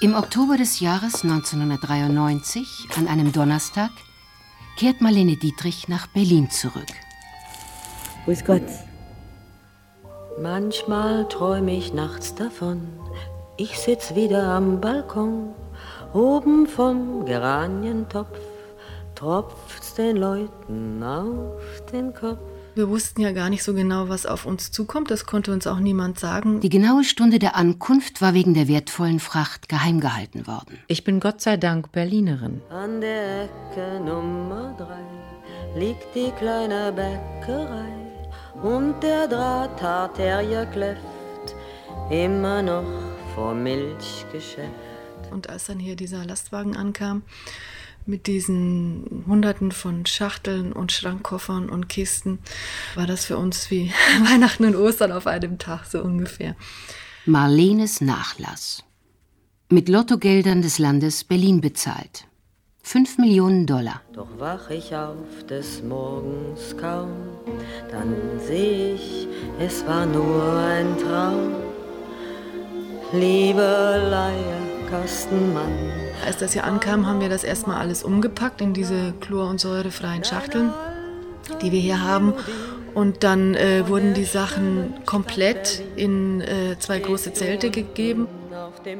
[0.00, 3.90] Im Oktober des Jahres 1993, an einem Donnerstag,
[4.76, 6.86] kehrt Marlene Dietrich nach Berlin zurück.
[8.24, 8.62] Grüß Gott.
[10.40, 12.86] Manchmal träume ich nachts davon,
[13.56, 15.52] ich sitz wieder am Balkon,
[16.14, 18.38] oben vom Geranientopf,
[19.16, 22.38] tropft's den Leuten auf den Kopf.
[22.78, 25.10] Wir wussten ja gar nicht so genau, was auf uns zukommt.
[25.10, 26.60] Das konnte uns auch niemand sagen.
[26.60, 30.78] Die genaue Stunde der Ankunft war wegen der wertvollen Fracht geheim gehalten worden.
[30.86, 32.60] Ich bin Gott sei Dank Berlinerin.
[32.70, 37.90] An der Ecke Nummer drei liegt die kleine Bäckerei
[38.62, 41.56] und der Drahtarterie kläfft
[42.10, 42.86] immer noch
[43.34, 44.70] vor Milchgeschäft.
[45.32, 47.24] Und als dann hier dieser Lastwagen ankam,
[48.08, 52.38] mit diesen Hunderten von Schachteln und Schrankkoffern und Kisten,
[52.94, 53.92] war das für uns wie
[54.30, 56.56] Weihnachten und Ostern auf einem Tag so ungefähr.
[57.26, 58.82] Marlenes Nachlass.
[59.68, 62.24] Mit Lottogeldern des Landes Berlin bezahlt.
[62.82, 64.00] Fünf Millionen Dollar.
[64.14, 67.10] Doch wach ich auf des Morgens kaum,
[67.90, 69.28] dann seh ich,
[69.60, 71.52] es war nur ein Traum.
[73.12, 76.07] Liebe Leierkastenmann.
[76.24, 80.24] Als das hier ankam, haben wir das erstmal alles umgepackt in diese chlor- und säurefreien
[80.24, 80.72] Schachteln,
[81.62, 82.34] die wir hier haben.
[82.94, 88.26] Und dann äh, wurden die Sachen komplett in äh, zwei große Zelte gegeben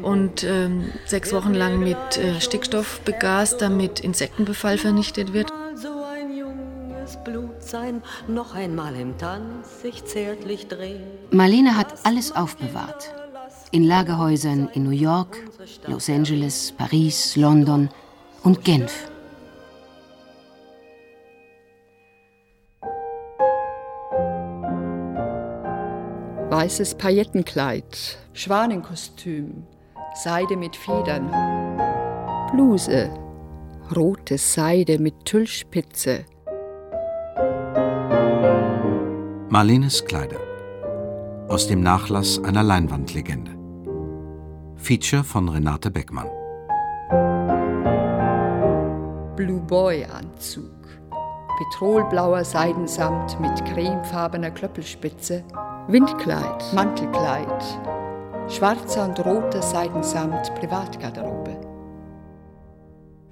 [0.02, 5.52] und ähm, sechs Wochen lang mit äh, Stickstoff begast, damit Insektenbefall vernichtet wird.
[5.74, 11.02] So ein junges Blut sein, noch einmal im Tanz sich zärtlich drehen.
[11.30, 13.12] Marlene hat alles aufbewahrt.
[13.70, 15.36] In Lagerhäusern in New York,
[15.86, 17.90] Los Angeles, Paris, London
[18.42, 19.10] und Genf.
[26.50, 29.64] Weißes Paillettenkleid, Schwanenkostüm,
[30.14, 31.28] Seide mit Federn,
[32.52, 33.10] Bluse,
[33.94, 36.24] rote Seide mit Tüllspitze.
[39.50, 40.40] Marlenes Kleider.
[41.48, 43.57] Aus dem Nachlass einer Leinwandlegende.
[44.78, 46.28] Feature von Renate Beckmann.
[49.36, 50.70] Blue Boy Anzug,
[51.58, 55.44] petrolblauer Seidensamt mit cremefarbener Klöppelspitze,
[55.88, 57.62] Windkleid, Mantelkleid,
[58.48, 61.37] schwarzer und roter Seidensamt Privatgarderobe.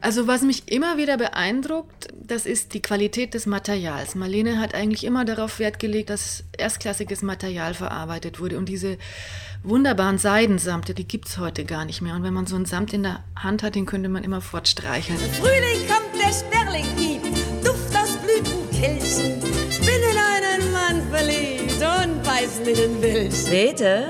[0.06, 4.14] Also was mich immer wieder beeindruckt, das ist die Qualität des Materials.
[4.14, 8.56] Marlene hat eigentlich immer darauf Wert gelegt, dass erstklassiges Material verarbeitet wurde.
[8.56, 8.98] Und diese
[9.64, 12.14] wunderbaren Seidensamte, die gibt es heute gar nicht mehr.
[12.14, 15.18] Und wenn man so einen Samt in der Hand hat, den könnte man immer fortstreicheln.
[15.18, 19.40] Frühling kommt, der Sperling piept, Duft aus Blütenkelchen.
[19.40, 23.32] Bin in einen Mann verliebt und beiß mir den Willen.
[23.50, 24.04] Peter,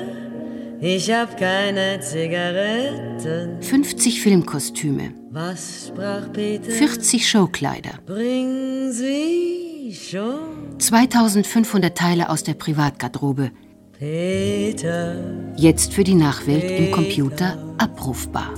[0.78, 3.62] ich hab keine Zigaretten.
[3.62, 6.70] 50 Filmkostüme, Was sprach Peter?
[6.70, 13.50] 40 Showkleider, Bring sie schon, 2500 Teile aus der Privatgarderobe,
[13.98, 15.52] Peter.
[15.58, 18.54] jetzt für die Nachwelt im Computer abrufbar.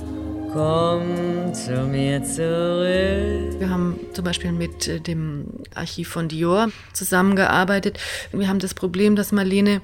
[0.53, 3.59] Komm zu mir zurück.
[3.59, 7.99] Wir haben zum Beispiel mit äh, dem Archiv von Dior zusammengearbeitet.
[8.31, 9.81] Wir haben das Problem, dass Marlene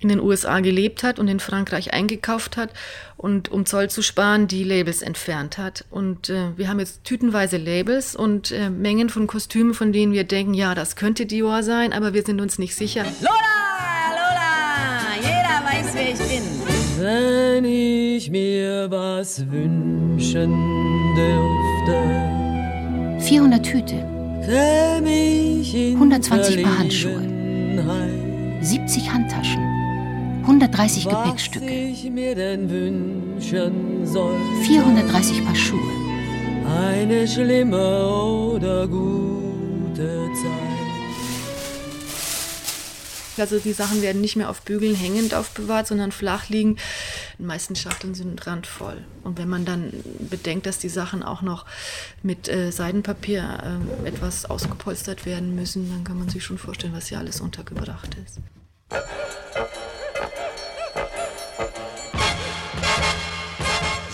[0.00, 2.70] in den USA gelebt hat und in Frankreich eingekauft hat
[3.16, 5.84] und um Zoll zu sparen, die Labels entfernt hat.
[5.90, 10.24] Und äh, wir haben jetzt tütenweise Labels und äh, Mengen von Kostümen, von denen wir
[10.24, 13.04] denken, ja, das könnte Dior sein, aber wir sind uns nicht sicher.
[13.20, 13.32] Lola,
[14.14, 16.42] Lola, jeder weiß, wer ich bin.
[17.00, 20.52] Wenn ich mir was wünschen
[21.16, 22.38] dürfte,
[23.20, 24.06] 400 Hüte,
[24.44, 27.12] käm ich in 120 Paar Handschuhe.
[27.12, 28.28] Verlegenheit.
[28.60, 29.62] 70 Handtaschen,
[30.48, 35.92] 130 Was Gepäckstücke, ich mir denn wünschen soll, 430 Paar Schuhe,
[36.66, 40.78] eine schlimme oder gute Zeit.
[43.38, 46.78] Also die Sachen werden nicht mehr auf Bügeln hängend aufbewahrt, sondern flach liegen.
[47.38, 49.04] Die meisten Schachteln sind randvoll.
[49.24, 49.92] Und wenn man dann
[50.30, 51.66] bedenkt, dass die Sachen auch noch
[52.22, 57.08] mit äh, Seidenpapier ähm, etwas ausgepolstert werden müssen, dann kann man sich schon vorstellen, was
[57.08, 58.38] hier alles untergebracht ist.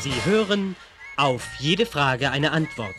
[0.04, 0.76] Sie hören
[1.16, 2.94] auf jede Frage eine Antwort.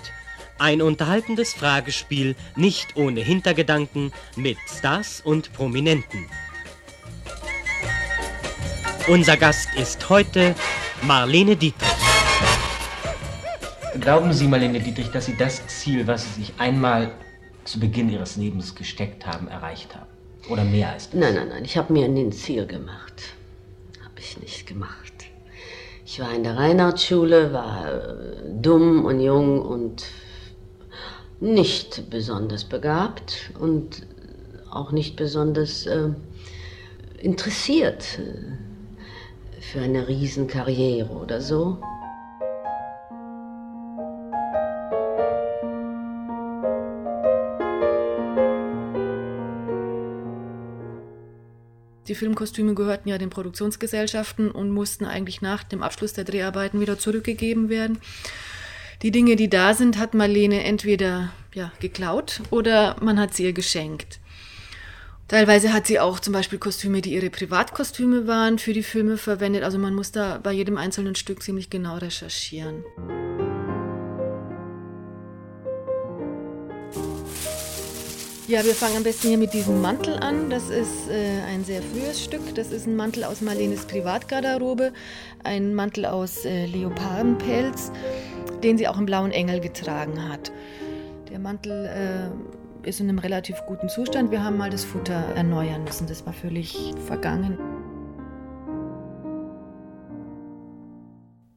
[0.57, 6.25] Ein unterhaltendes Fragespiel nicht ohne Hintergedanken mit Stars und Prominenten.
[9.07, 10.56] Unser Gast ist heute
[11.04, 11.88] Marlene Dietrich.
[14.01, 17.12] Glauben Sie, Marlene Dietrich, dass Sie das Ziel, was Sie sich einmal
[17.66, 20.10] zu Beginn Ihres Lebens gesteckt haben, erreicht haben?
[20.50, 21.19] Oder mehr als das?
[21.19, 23.36] Nein, nein, nein, ich habe mir ein Ziel gemacht.
[24.04, 25.05] Habe ich nicht gemacht.
[26.07, 28.02] Ich war in der Reinhardtschule, war äh,
[28.62, 30.06] dumm und jung und
[31.40, 34.06] nicht besonders begabt und
[34.69, 36.10] auch nicht besonders äh,
[37.18, 41.80] interessiert äh, für eine Riesenkarriere oder so.
[52.15, 56.97] Die Filmkostüme gehörten ja den Produktionsgesellschaften und mussten eigentlich nach dem Abschluss der Dreharbeiten wieder
[56.97, 58.00] zurückgegeben werden.
[59.01, 63.51] Die Dinge, die da sind, hat Marlene entweder ja, geklaut oder man hat sie ihr
[63.51, 64.21] geschenkt.
[65.27, 69.63] Teilweise hat sie auch zum Beispiel Kostüme, die ihre Privatkostüme waren, für die Filme verwendet.
[69.63, 72.85] Also man muss da bei jedem einzelnen Stück ziemlich genau recherchieren.
[78.47, 80.51] Ja, wir fangen am besten hier mit diesem Mantel an.
[80.51, 82.53] Das ist äh, ein sehr frühes Stück.
[82.53, 84.94] Das ist ein Mantel aus Marlenes Privatgarderobe,
[85.44, 87.92] ein Mantel aus äh, Leopardenpelz,
[88.62, 90.51] den sie auch im Blauen Engel getragen hat.
[91.31, 92.31] Der Mantel
[92.83, 94.30] äh, ist in einem relativ guten Zustand.
[94.30, 96.06] Wir haben mal das Futter erneuern müssen.
[96.06, 97.57] Das war völlig vergangen.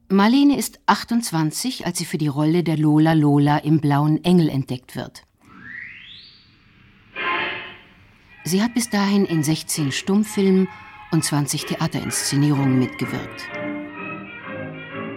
[0.08, 4.96] Marlene ist 28, als sie für die Rolle der Lola Lola im Blauen Engel entdeckt
[4.96, 5.27] wird.
[8.48, 10.68] Sie hat bis dahin in 16 Stummfilmen
[11.10, 13.46] und 20 Theaterinszenierungen mitgewirkt.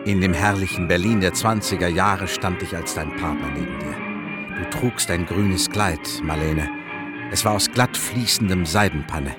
[0.04, 4.58] In dem herrlichen Berlin der 20er Jahre stand ich als dein Partner neben dir.
[4.58, 6.70] Du trugst ein grünes Kleid, Marlene.
[7.32, 9.34] Es war aus glatt fließendem Seidenpanne,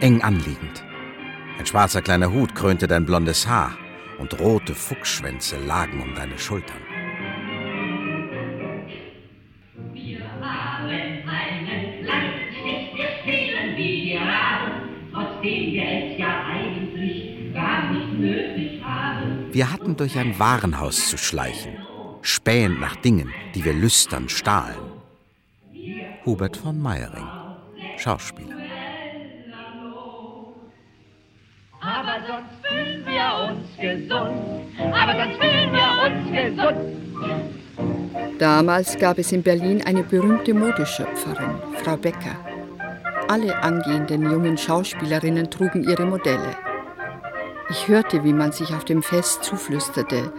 [0.00, 0.86] eng anliegend.
[1.58, 3.76] Ein schwarzer kleiner Hut krönte dein blondes Haar
[4.16, 6.80] und rote Fuchsschwänze lagen um deine Schultern.
[19.56, 21.78] Wir hatten durch ein Warenhaus zu schleichen,
[22.20, 24.76] spähend nach Dingen, die wir lüstern stahlen.
[26.26, 27.26] Hubert von Meyering,
[27.96, 28.54] Schauspieler.
[31.80, 34.36] Aber sonst fühlen wir uns gesund.
[34.92, 36.76] Aber sonst fühlen wir uns gesund.
[38.38, 42.36] Damals gab es in Berlin eine berühmte Modeschöpferin, Frau Becker.
[43.28, 46.58] Alle angehenden jungen Schauspielerinnen trugen ihre Modelle.
[47.68, 50.32] Ich hörte, wie man sich auf dem Fest zuflüsterte.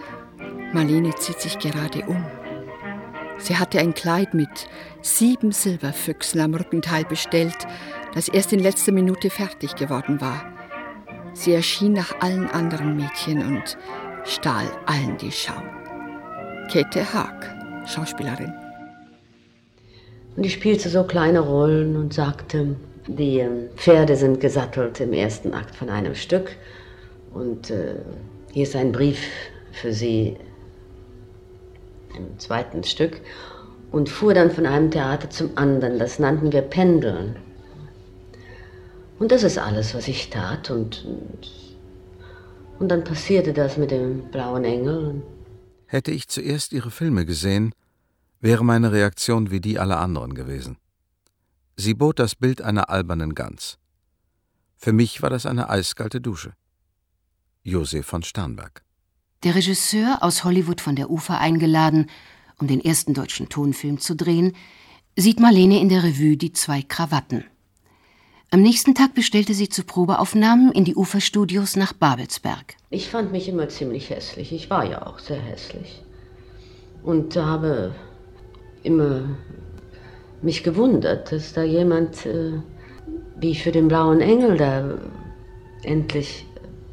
[0.73, 2.25] Marlene zieht sich gerade um.
[3.37, 4.67] Sie hatte ein Kleid mit
[5.01, 7.57] sieben Silberfüchsen am Rückenteil bestellt,
[8.13, 10.53] das erst in letzter Minute fertig geworden war.
[11.33, 13.77] Sie erschien nach allen anderen Mädchen und
[14.23, 15.61] stahl allen die Schau.
[16.71, 18.53] Käthe Haag, Schauspielerin.
[20.35, 22.75] Und ich spielte so kleine Rollen und sagte,
[23.07, 26.55] die ähm, Pferde sind gesattelt im ersten Akt von einem Stück.
[27.37, 27.97] Und äh,
[28.51, 29.19] hier ist ein Brief
[29.71, 30.37] für Sie
[32.17, 33.21] im zweiten Stück.
[33.91, 35.99] Und fuhr dann von einem Theater zum anderen.
[35.99, 37.35] Das nannten wir Pendeln.
[39.19, 40.71] Und das ist alles, was ich tat.
[40.71, 41.51] Und, und,
[42.79, 45.21] und dann passierte das mit dem blauen Engel.
[45.85, 47.71] Hätte ich zuerst Ihre Filme gesehen,
[48.41, 50.77] wäre meine Reaktion wie die aller anderen gewesen.
[51.75, 53.77] Sie bot das Bild einer albernen Gans.
[54.75, 56.53] Für mich war das eine eiskalte Dusche.
[57.67, 58.81] Josef von Sternberg.
[59.43, 62.09] Der Regisseur aus Hollywood von der Ufer eingeladen,
[62.61, 64.55] um den ersten deutschen Tonfilm zu drehen,
[65.17, 67.43] sieht Marlene in der Revue die zwei Krawatten.
[68.51, 72.77] Am nächsten Tag bestellte sie zu Probeaufnahmen in die Uferstudios nach Babelsberg.
[72.89, 74.53] Ich fand mich immer ziemlich hässlich.
[74.53, 76.01] Ich war ja auch sehr hässlich.
[77.03, 77.93] Und habe
[78.83, 79.37] immer
[80.41, 82.61] mich gewundert, dass da jemand äh,
[83.35, 84.97] wie für den blauen Engel da
[85.83, 86.46] endlich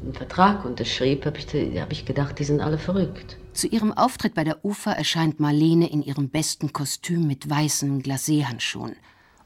[0.05, 3.37] einen Vertrag unterschrieb, habe ich, hab ich gedacht, die sind alle verrückt.
[3.53, 8.95] Zu ihrem Auftritt bei der Ufer erscheint Marlene in ihrem besten Kostüm mit weißen Glacéhandschuhen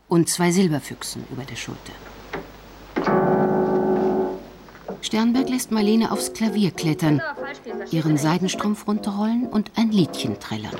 [0.08, 1.94] und zwei Silberfüchsen über der Schulter.
[5.02, 7.22] Sternberg lässt Marlene aufs Klavier klettern,
[7.92, 10.76] ihren Seidenstrumpf runterrollen und ein Liedchen trällern.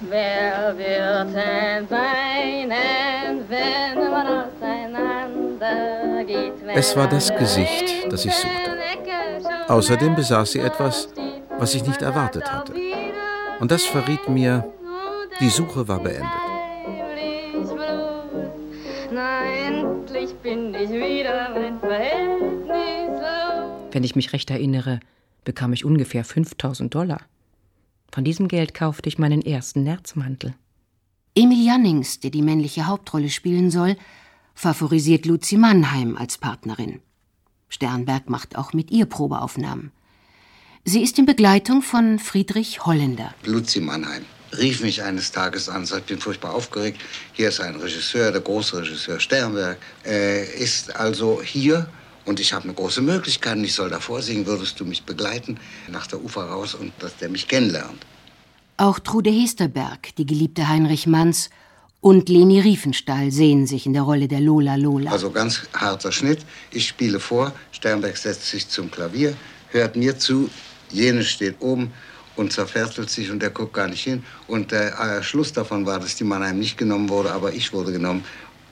[0.00, 5.49] Wer wird denn weinen, wenn man auseinander?
[6.74, 8.78] Es war das Gesicht, das ich suchte.
[9.68, 11.08] Außerdem besaß sie etwas,
[11.58, 12.74] was ich nicht erwartet hatte.
[13.60, 14.72] Und das verriet mir,
[15.38, 16.30] die Suche war beendet.
[23.92, 25.00] Wenn ich mich recht erinnere,
[25.44, 27.20] bekam ich ungefähr 5000 Dollar.
[28.12, 30.54] Von diesem Geld kaufte ich meinen ersten Nerzmantel.
[31.34, 33.96] Emil Jannings, der die männliche Hauptrolle spielen soll,
[34.60, 37.00] favorisiert Luzi Mannheim als Partnerin.
[37.70, 39.90] Sternberg macht auch mit ihr Probeaufnahmen.
[40.84, 43.34] Sie ist in Begleitung von Friedrich Holländer.
[43.46, 44.22] Luzi Mannheim
[44.58, 47.00] rief mich eines Tages an, sagt, ich bin furchtbar aufgeregt.
[47.32, 51.88] Hier ist ein Regisseur, der große Regisseur Sternberg, äh, ist also hier
[52.26, 53.56] und ich habe eine große Möglichkeit.
[53.60, 57.30] Ich soll da vorsingen, würdest du mich begleiten nach der Ufer raus und dass der
[57.30, 58.04] mich kennenlernt.
[58.76, 61.48] Auch Trude Hesterberg, die geliebte Heinrich Manns
[62.00, 65.10] und Leni Riefenstahl sehen sich in der Rolle der Lola Lola.
[65.10, 66.40] Also ganz harter Schnitt.
[66.70, 69.34] Ich spiele vor, Sternberg setzt sich zum Klavier,
[69.68, 70.48] hört mir zu,
[70.90, 71.92] jene steht oben
[72.36, 74.24] und zerfärtelt sich und er guckt gar nicht hin.
[74.46, 77.92] Und der äh, Schluss davon war, dass die Mannheim nicht genommen wurde, aber ich wurde
[77.92, 78.24] genommen,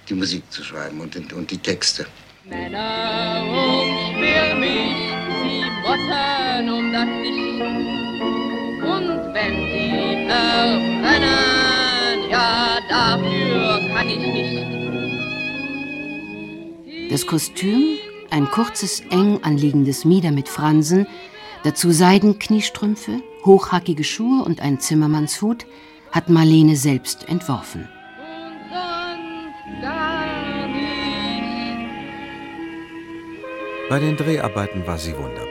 [0.09, 2.07] die Musik zu schreiben und, und die Texte.
[2.45, 7.61] Männer umschwirren mich wie Motten um das Licht.
[8.81, 11.68] Und wenn sie verbrennen,
[12.31, 14.69] ja, dafür kann ich nicht.
[17.11, 17.97] Das Kostüm,
[18.31, 21.07] ein kurzes, eng anliegendes Mieder mit Fransen,
[21.65, 25.67] dazu Seidenkniestrümpfe, hochhackige Schuhe und ein Zimmermannshut,
[26.11, 27.89] hat Marlene selbst entworfen.
[33.89, 35.49] Bei den Dreharbeiten war sie wunderbar.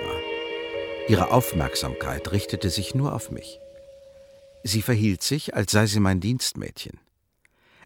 [1.08, 3.60] Ihre Aufmerksamkeit richtete sich nur auf mich.
[4.68, 7.00] Sie verhielt sich, als sei sie mein Dienstmädchen.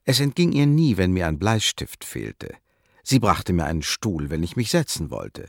[0.03, 2.55] Es entging ihr nie, wenn mir ein Bleistift fehlte.
[3.03, 5.47] Sie brachte mir einen Stuhl, wenn ich mich setzen wollte.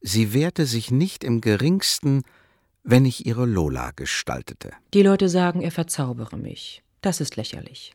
[0.00, 2.24] Sie wehrte sich nicht im geringsten,
[2.82, 4.72] wenn ich ihre Lola gestaltete.
[4.94, 6.82] Die Leute sagen, er verzaubere mich.
[7.02, 7.94] Das ist lächerlich.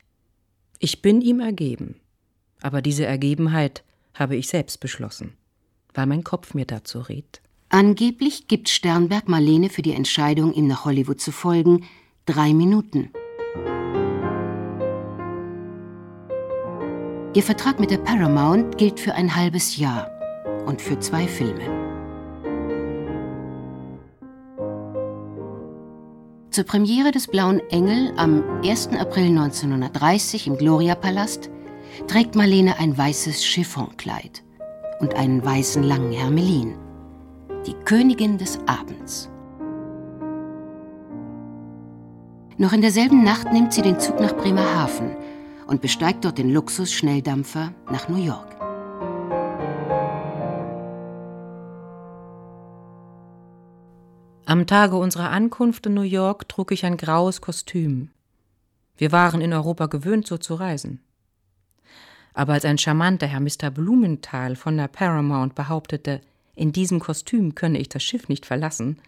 [0.80, 2.00] Ich bin ihm ergeben.
[2.62, 3.84] Aber diese Ergebenheit
[4.14, 5.34] habe ich selbst beschlossen,
[5.94, 7.42] weil mein Kopf mir dazu rät.
[7.68, 11.86] Angeblich gibt Sternberg Marlene für die Entscheidung, ihm nach Hollywood zu folgen,
[12.30, 13.10] drei Minuten.
[17.34, 20.12] Ihr Vertrag mit der Paramount gilt für ein halbes Jahr
[20.68, 21.64] und für zwei Filme.
[26.52, 28.90] Zur Premiere des Blauen Engel am 1.
[29.00, 31.50] April 1930 im Gloria-Palast
[32.08, 34.44] trägt Marlene ein weißes Chiffonkleid
[35.00, 36.76] und einen weißen langen Hermelin.
[37.66, 39.30] Die Königin des Abends.
[42.60, 45.16] Noch in derselben Nacht nimmt sie den Zug nach Bremerhaven
[45.68, 48.54] und besteigt dort den Luxus-Schnelldampfer nach New York.
[54.46, 58.10] Am Tage unserer Ankunft in New York trug ich ein graues Kostüm.
[58.98, 61.00] Wir waren in Europa gewöhnt, so zu reisen.
[62.34, 63.72] Aber als ein charmanter Herr Mr.
[63.74, 66.20] Blumenthal von der Paramount behauptete,
[66.56, 69.00] in diesem Kostüm könne ich das Schiff nicht verlassen,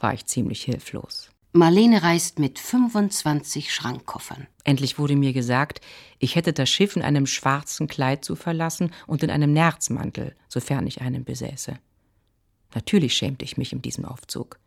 [0.00, 1.30] war ich ziemlich hilflos.
[1.52, 4.46] Marlene reist mit 25 Schrankkoffern.
[4.64, 5.80] Endlich wurde mir gesagt,
[6.18, 10.86] ich hätte das Schiff in einem schwarzen Kleid zu verlassen und in einem Nerzmantel, sofern
[10.86, 11.78] ich einen besäße.
[12.74, 14.58] Natürlich schämte ich mich in diesem Aufzug.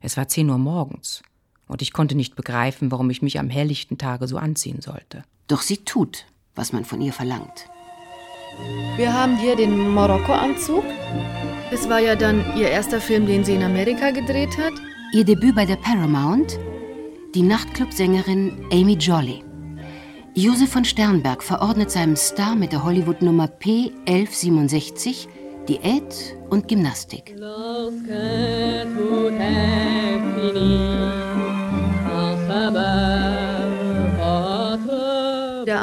[0.00, 1.22] Es war zehn Uhr morgens,
[1.66, 5.24] und ich konnte nicht begreifen, warum ich mich am helllichten Tage so anziehen sollte.
[5.46, 7.68] Doch sie tut, was man von ihr verlangt.
[8.96, 10.84] Wir haben hier den Marokko-Anzug.
[11.70, 14.74] Das war ja dann ihr erster Film, den sie in Amerika gedreht hat.
[15.14, 16.58] Ihr Debüt bei der Paramount?
[17.36, 19.44] Die Nachtclub-Sängerin Amy Jolly.
[20.34, 25.28] Josef von Sternberg verordnet seinem Star mit der Hollywood-Nummer P1167
[25.68, 27.36] Diät und Gymnastik.
[27.36, 27.54] Der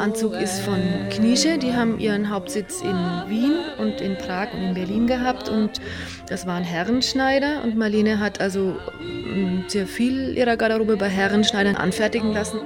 [0.02, 0.80] Anzug ist von
[1.10, 2.96] Knische, die haben ihren Hauptsitz in
[3.28, 5.80] Wien und in Prag und in Berlin gehabt und
[6.28, 12.32] das waren Herrenschneider und Marlene hat also mm, sehr viel ihrer Garderobe bei Herrenschneidern anfertigen
[12.32, 12.58] lassen.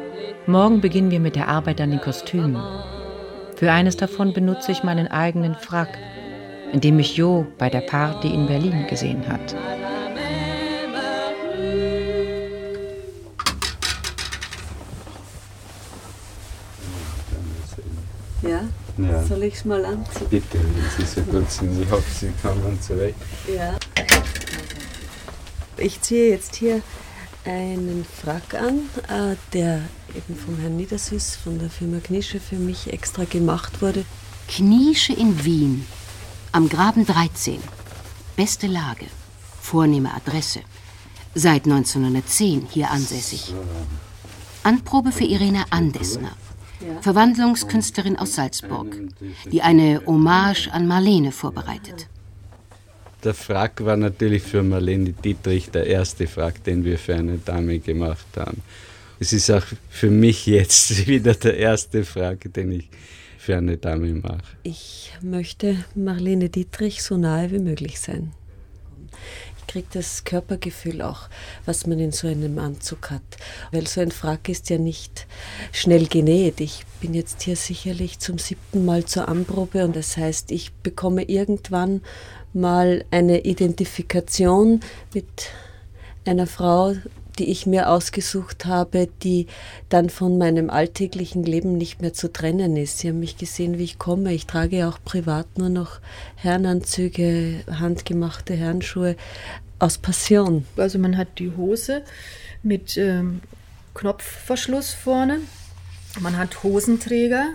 [0.46, 2.56] Morgen beginnen wir mit der Arbeit an den Kostümen.
[3.56, 5.98] Für eines davon benutze ich meinen eigenen Frack,
[6.72, 9.54] in dem mich Jo bei der Party in Berlin gesehen hat.
[19.28, 20.26] Soll ich es mal anziehen?
[20.30, 21.82] Bitte, wenn Sie so gut sind.
[21.82, 23.16] Ich hoffe, Sie kommen zurecht.
[23.52, 23.76] Ja.
[25.78, 26.80] Ich ziehe jetzt hier
[27.44, 29.82] einen Frack an, äh, der
[30.14, 34.04] eben vom Herrn Niedersüß von der Firma Knische für mich extra gemacht wurde.
[34.48, 35.86] Knische in Wien.
[36.52, 37.60] Am Graben 13.
[38.36, 39.06] Beste Lage.
[39.60, 40.60] Vornehme Adresse.
[41.34, 43.52] Seit 1910 hier ansässig.
[44.62, 46.32] Anprobe für Irene Andesner.
[47.00, 48.96] Verwandlungskünstlerin aus Salzburg,
[49.50, 52.08] die eine Hommage an Marlene vorbereitet.
[53.24, 57.78] Der Frack war natürlich für Marlene Dietrich der erste Frack, den wir für eine Dame
[57.78, 58.62] gemacht haben.
[59.18, 62.88] Es ist auch für mich jetzt wieder der erste Frack, den ich
[63.38, 64.56] für eine Dame mache.
[64.62, 68.32] Ich möchte Marlene Dietrich so nahe wie möglich sein.
[69.66, 71.28] Ich kriege das Körpergefühl auch,
[71.64, 73.22] was man in so einem Anzug hat.
[73.72, 75.26] Weil so ein Frack ist ja nicht
[75.72, 76.60] schnell genäht.
[76.60, 81.24] Ich bin jetzt hier sicherlich zum siebten Mal zur Anprobe und das heißt, ich bekomme
[81.24, 82.00] irgendwann
[82.52, 84.80] mal eine Identifikation
[85.12, 85.50] mit
[86.24, 86.94] einer Frau,
[87.38, 89.46] die ich mir ausgesucht habe, die
[89.88, 92.98] dann von meinem alltäglichen Leben nicht mehr zu trennen ist.
[92.98, 94.32] Sie haben mich gesehen, wie ich komme.
[94.32, 96.00] Ich trage auch privat nur noch
[96.36, 99.16] Herrenanzüge, handgemachte Herrenschuhe
[99.78, 100.66] aus Passion.
[100.76, 102.02] Also man hat die Hose
[102.62, 103.40] mit ähm,
[103.94, 105.40] Knopfverschluss vorne,
[106.20, 107.48] man hat Hosenträger,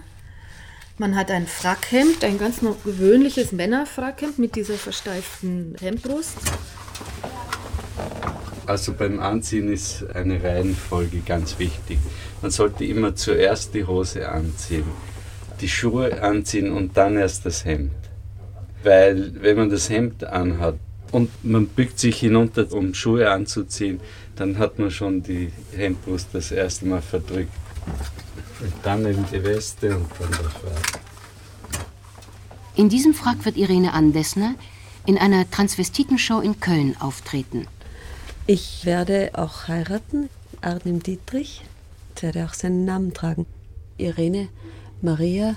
[0.97, 6.37] man hat ein Frackhemd, ein ganz gewöhnliches Männerfrackhemd mit dieser versteiften Hemdbrust.
[8.71, 11.99] Also beim Anziehen ist eine Reihenfolge ganz wichtig.
[12.41, 14.85] Man sollte immer zuerst die Hose anziehen,
[15.59, 17.91] die Schuhe anziehen und dann erst das Hemd.
[18.81, 20.75] Weil wenn man das Hemd anhat
[21.11, 23.99] und man bückt sich hinunter, um Schuhe anzuziehen,
[24.37, 27.51] dann hat man schon die Hemdbrust das erste Mal verdrückt.
[28.61, 31.01] Und dann eben die Weste und dann der Frack.
[32.77, 34.55] In diesem Frack wird Irene Andesner
[35.05, 37.67] in einer Transvestitenshow in Köln auftreten.
[38.47, 40.29] Ich werde auch heiraten,
[40.61, 41.61] Arnim Dietrich.
[42.15, 43.45] Ich werde auch seinen Namen tragen.
[43.97, 44.49] Irene
[45.01, 45.55] Maria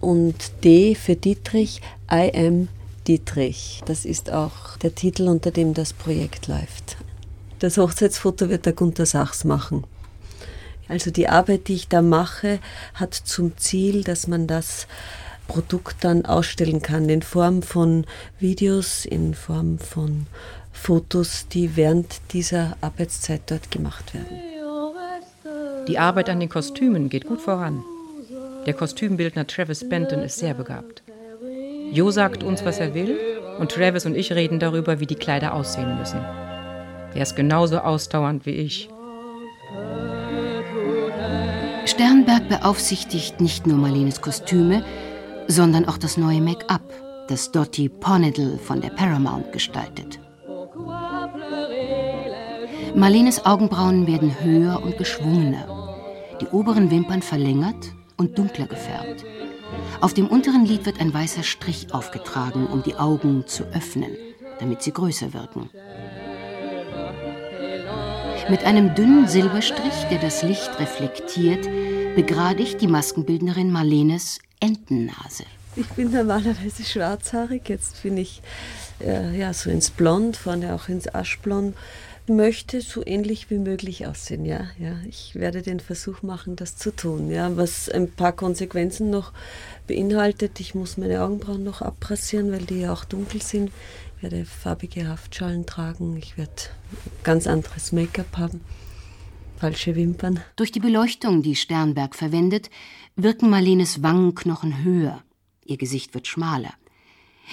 [0.00, 1.80] und D für Dietrich,
[2.12, 2.68] I am
[3.06, 3.82] Dietrich.
[3.86, 6.98] Das ist auch der Titel, unter dem das Projekt läuft.
[7.60, 9.84] Das Hochzeitsfoto wird der Gunter Sachs machen.
[10.86, 12.60] Also die Arbeit, die ich da mache,
[12.94, 14.86] hat zum Ziel, dass man das
[15.48, 18.04] Produkt dann ausstellen kann in Form von
[18.38, 20.26] Videos, in Form von
[20.78, 24.38] Fotos, die während dieser Arbeitszeit dort gemacht werden.
[25.86, 27.84] Die Arbeit an den Kostümen geht gut voran.
[28.64, 31.02] Der Kostümbildner Travis Benton ist sehr begabt.
[31.92, 33.18] Jo sagt uns, was er will,
[33.58, 36.20] und Travis und ich reden darüber, wie die Kleider aussehen müssen.
[37.14, 38.88] Er ist genauso ausdauernd wie ich.
[41.86, 44.84] Sternberg beaufsichtigt nicht nur Marlenes Kostüme,
[45.48, 46.82] sondern auch das neue Make-up,
[47.28, 50.18] das Dottie Ponedel von der Paramount gestaltet.
[52.98, 55.94] Marlenes Augenbrauen werden höher und geschwungener,
[56.40, 59.24] die oberen Wimpern verlängert und dunkler gefärbt.
[60.00, 64.16] Auf dem unteren Lid wird ein weißer Strich aufgetragen, um die Augen zu öffnen,
[64.58, 65.70] damit sie größer wirken.
[68.50, 71.68] Mit einem dünnen Silberstrich, der das Licht reflektiert,
[72.16, 75.44] begradigt die Maskenbildnerin Marlenes Entennase.
[75.76, 78.42] Ich bin normalerweise schwarzhaarig, jetzt bin ich
[79.00, 81.76] äh, ja, so ins Blond, vorne auch ins Aschblond
[82.28, 84.96] möchte so ähnlich wie möglich aussehen, ja, ja.
[85.08, 87.56] Ich werde den Versuch machen, das zu tun, ja.
[87.56, 89.32] Was ein paar Konsequenzen noch
[89.86, 93.70] beinhaltet, ich muss meine Augenbrauen noch abrasieren, weil die ja auch dunkel sind.
[94.16, 96.52] Ich werde farbige Haftschalen tragen, ich werde
[97.22, 98.60] ganz anderes Make-up haben,
[99.56, 100.40] falsche Wimpern.
[100.56, 102.70] Durch die Beleuchtung, die Sternberg verwendet,
[103.16, 105.22] wirken Marlenes Wangenknochen höher.
[105.64, 106.72] Ihr Gesicht wird schmaler.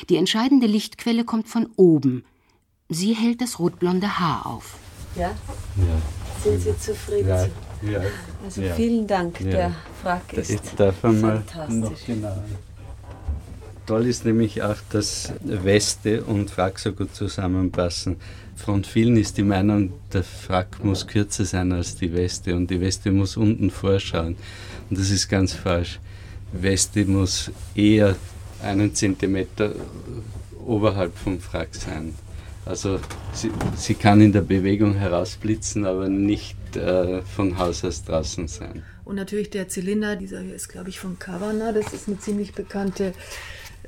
[0.09, 2.25] Die entscheidende Lichtquelle kommt von oben,
[2.89, 4.77] Sie hält das rotblonde Haar auf.
[5.15, 5.31] Ja?
[5.31, 5.33] Ja.
[6.43, 7.29] Sind Sie zufrieden?
[7.29, 7.45] Ja,
[7.81, 8.01] ja.
[8.43, 8.75] Also ja.
[8.75, 9.49] vielen Dank, Ja.
[9.49, 11.75] der Frack ist Jetzt darf man mal fantastisch.
[11.79, 12.43] noch genau.
[13.87, 18.17] Toll ist nämlich auch, dass Weste und Frack so gut zusammenpassen.
[18.55, 22.79] Von vielen ist die Meinung, der Frack muss kürzer sein als die Weste und die
[22.81, 24.37] Weste muss unten vorschauen.
[24.89, 25.99] Und das ist ganz falsch.
[26.51, 28.15] Weste muss eher
[28.63, 29.71] einen Zentimeter
[30.65, 32.15] oberhalb vom Frack sein.
[32.65, 32.99] Also
[33.33, 38.83] sie, sie kann in der Bewegung herausblitzen, aber nicht äh, von Haus aus draußen sein.
[39.03, 41.71] Und natürlich der Zylinder, dieser hier ist, glaube ich, von Cavanna.
[41.71, 43.13] Das ist eine ziemlich bekannte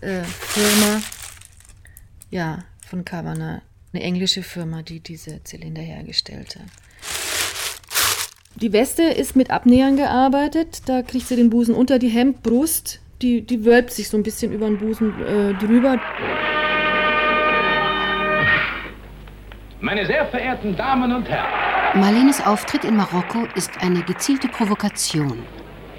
[0.02, 1.02] äh, Firma.
[2.30, 3.64] Ja, von Cavanna.
[3.94, 6.68] Eine englische Firma, die diese Zylinder hergestellt hat.
[8.62, 10.82] Die Weste ist mit Abnähern gearbeitet.
[10.86, 13.00] Da kriegt sie den Busen unter die Hemdbrust.
[13.24, 16.00] Die, die wölbt sich so ein bisschen über den Busen äh, drüber.
[19.80, 25.44] Meine sehr verehrten Damen und Herren, Marlenes Auftritt in Marokko ist eine gezielte Provokation.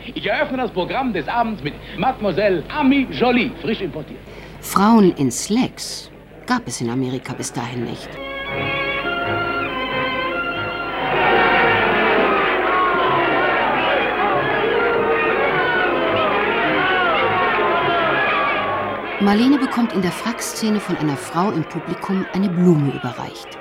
[0.05, 4.19] ich eröffne das Programm des Abends mit Mademoiselle Ami Jolie, frisch importiert.
[4.61, 6.11] Frauen in Slacks
[6.47, 8.09] gab es in Amerika bis dahin nicht.
[19.21, 23.58] Marlene bekommt in der Frackszene von einer Frau im Publikum eine Blume überreicht.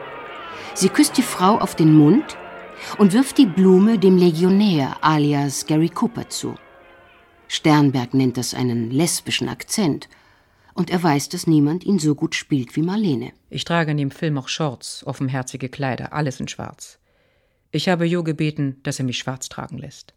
[0.80, 2.38] Sie küsst die Frau auf den Mund
[3.00, 6.54] und wirft die Blume dem Legionär alias Gary Cooper zu.
[7.48, 10.08] Sternberg nennt das einen lesbischen Akzent
[10.76, 13.34] und er weiß, dass niemand ihn so gut spielt wie Marlene.
[13.50, 17.00] Ich trage in dem Film auch Shorts, offenherzige Kleider, alles in schwarz.
[17.72, 20.14] Ich habe Jo gebeten, dass er mich schwarz tragen lässt.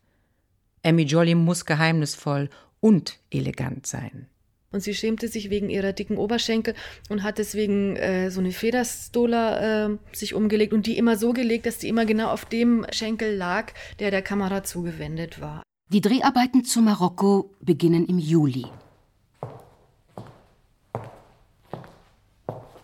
[0.83, 4.29] Emmy Jolly muss geheimnisvoll und elegant sein.
[4.73, 6.75] Und sie schämte sich wegen ihrer dicken Oberschenkel
[7.09, 11.67] und hat deswegen äh, so eine Federstola äh, sich umgelegt und die immer so gelegt,
[11.67, 15.65] dass die immer genau auf dem Schenkel lag, der der Kamera zugewendet war.
[15.89, 18.65] Die Dreharbeiten zu Marokko beginnen im Juli.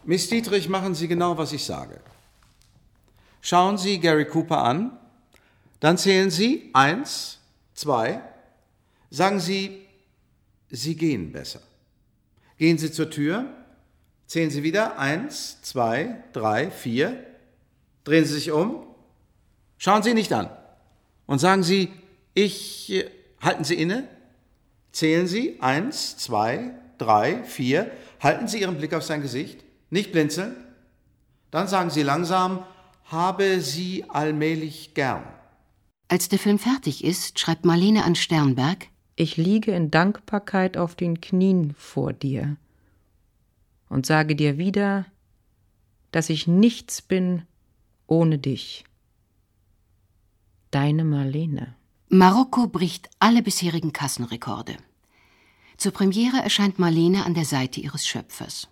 [0.05, 2.01] Miss Dietrich, machen Sie genau, was ich sage.
[3.41, 4.99] Schauen Sie Gary Cooper an,
[5.79, 7.39] dann zählen Sie eins,
[7.75, 8.23] zwei,
[9.11, 9.87] sagen Sie,
[10.69, 11.61] Sie gehen besser.
[12.59, 13.47] Gehen Sie zur Tür,
[14.27, 17.25] zählen Sie wieder, eins, zwei, drei, vier,
[18.05, 18.83] drehen Sie sich um,
[19.79, 20.49] schauen Sie nicht an.
[21.27, 21.91] Und sagen Sie,
[22.35, 24.09] ich, äh, halten Sie inne,
[24.93, 27.91] zählen Sie, eins, zwei, drei, vier,
[28.21, 30.57] halten Sie Ihren Blick auf sein Gesicht, nicht blinzeln,
[31.51, 32.65] dann sagen Sie langsam,
[33.05, 35.25] habe Sie allmählich gern.
[36.09, 41.23] Als der Film fertig ist, schreibt Marlene an Sternberg, Ich liege in Dankbarkeit auf den
[41.23, 42.59] Knien vor dir
[43.89, 45.07] und sage dir wieder,
[46.13, 47.43] dass ich nichts bin
[48.07, 48.85] ohne dich.
[50.71, 51.75] Deine Marlene.
[52.09, 54.77] Marokko bricht alle bisherigen Kassenrekorde.
[55.79, 58.69] Zur Premiere erscheint Marlene an der Seite ihres Schöpfers.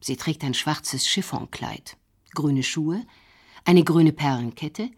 [0.00, 1.96] Sie trägt ein schwarzes Chiffonkleid,
[2.34, 3.04] grüne Schuhe,
[3.64, 4.90] eine grüne Perlenkette,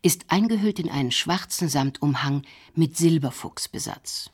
[0.00, 2.42] ist eingehüllt in einen schwarzen Samtumhang
[2.74, 4.30] mit Silberfuchsbesatz.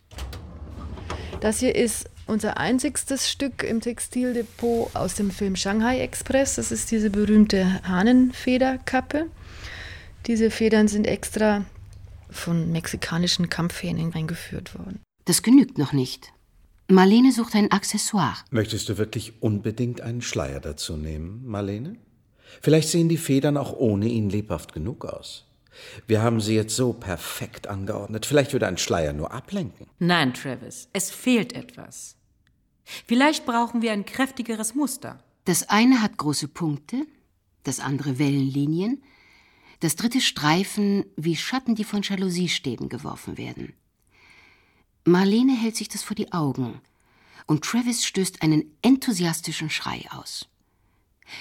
[1.41, 6.57] Das hier ist unser einzigstes Stück im Textildepot aus dem Film Shanghai Express.
[6.57, 9.27] Das ist diese berühmte Hahnenfederkappe.
[10.27, 11.65] Diese Federn sind extra
[12.31, 15.01] von mexikanischen Kampfhähnen eingeführt worden.
[15.25, 16.33] Das genügt noch nicht.
[16.89, 18.37] Marlene sucht ein Accessoire.
[18.51, 21.97] Möchtest du wirklich unbedingt einen Schleier dazu nehmen, Marlene?
[22.63, 25.48] Vielleicht sehen die Federn auch ohne ihn lebhaft genug aus.
[26.07, 28.27] Wir haben sie jetzt so perfekt angeordnet.
[28.27, 29.87] Vielleicht würde ein Schleier nur ablenken.
[29.99, 32.17] Nein, Travis, es fehlt etwas.
[33.07, 35.23] Vielleicht brauchen wir ein kräftigeres Muster.
[35.45, 37.07] Das eine hat große Punkte,
[37.65, 39.03] das andere Wellenlinien,
[39.81, 43.75] das dritte Streifen wie Schatten, die von Jaloussiestäben geworfen werden.
[45.05, 46.81] Marlene hält sich das vor die Augen
[47.47, 50.49] und Travis stößt einen enthusiastischen Schrei aus.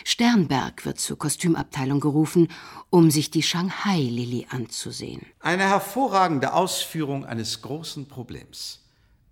[0.04, 2.50] Sternberg wird zur Kostümabteilung gerufen,
[2.90, 5.26] um sich die Shanghai-Lilly anzusehen.
[5.40, 8.82] Eine hervorragende Ausführung eines großen Problems.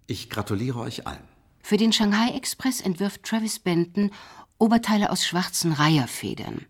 [0.08, 1.28] Ich gratuliere euch allen.
[1.62, 4.12] Für den Shanghai Express entwirft Travis Benton
[4.58, 6.66] Oberteile aus schwarzen Reiherfedern,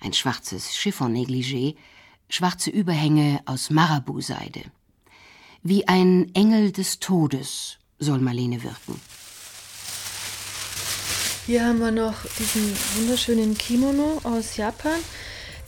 [0.00, 1.76] ein schwarzes Chiffon-Negligé,
[2.28, 4.62] schwarze Überhänge aus Marabu-Seide.
[5.62, 9.00] Wie ein Engel des Todes soll Marlene wirken.
[11.46, 14.98] Hier haben wir noch diesen wunderschönen Kimono aus Japan.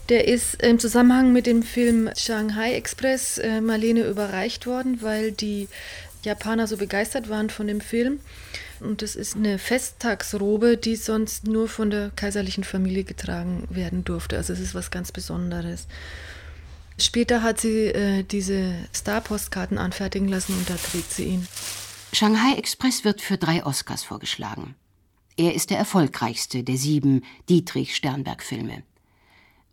[0.08, 5.68] Der ist im Zusammenhang mit dem Film Shanghai Express äh, Marlene überreicht worden, weil die
[6.22, 8.20] Japaner so begeistert waren von dem Film.
[8.80, 14.36] Und das ist eine Festtagsrobe, die sonst nur von der kaiserlichen Familie getragen werden durfte.
[14.36, 15.86] Also es ist was ganz Besonderes.
[16.98, 21.48] Später hat sie äh, diese Star-Postkarten anfertigen lassen und da trägt sie ihn.
[22.12, 24.74] Shanghai Express wird für drei Oscars vorgeschlagen.
[25.36, 28.82] Er ist der erfolgreichste der sieben Dietrich-Sternberg-Filme.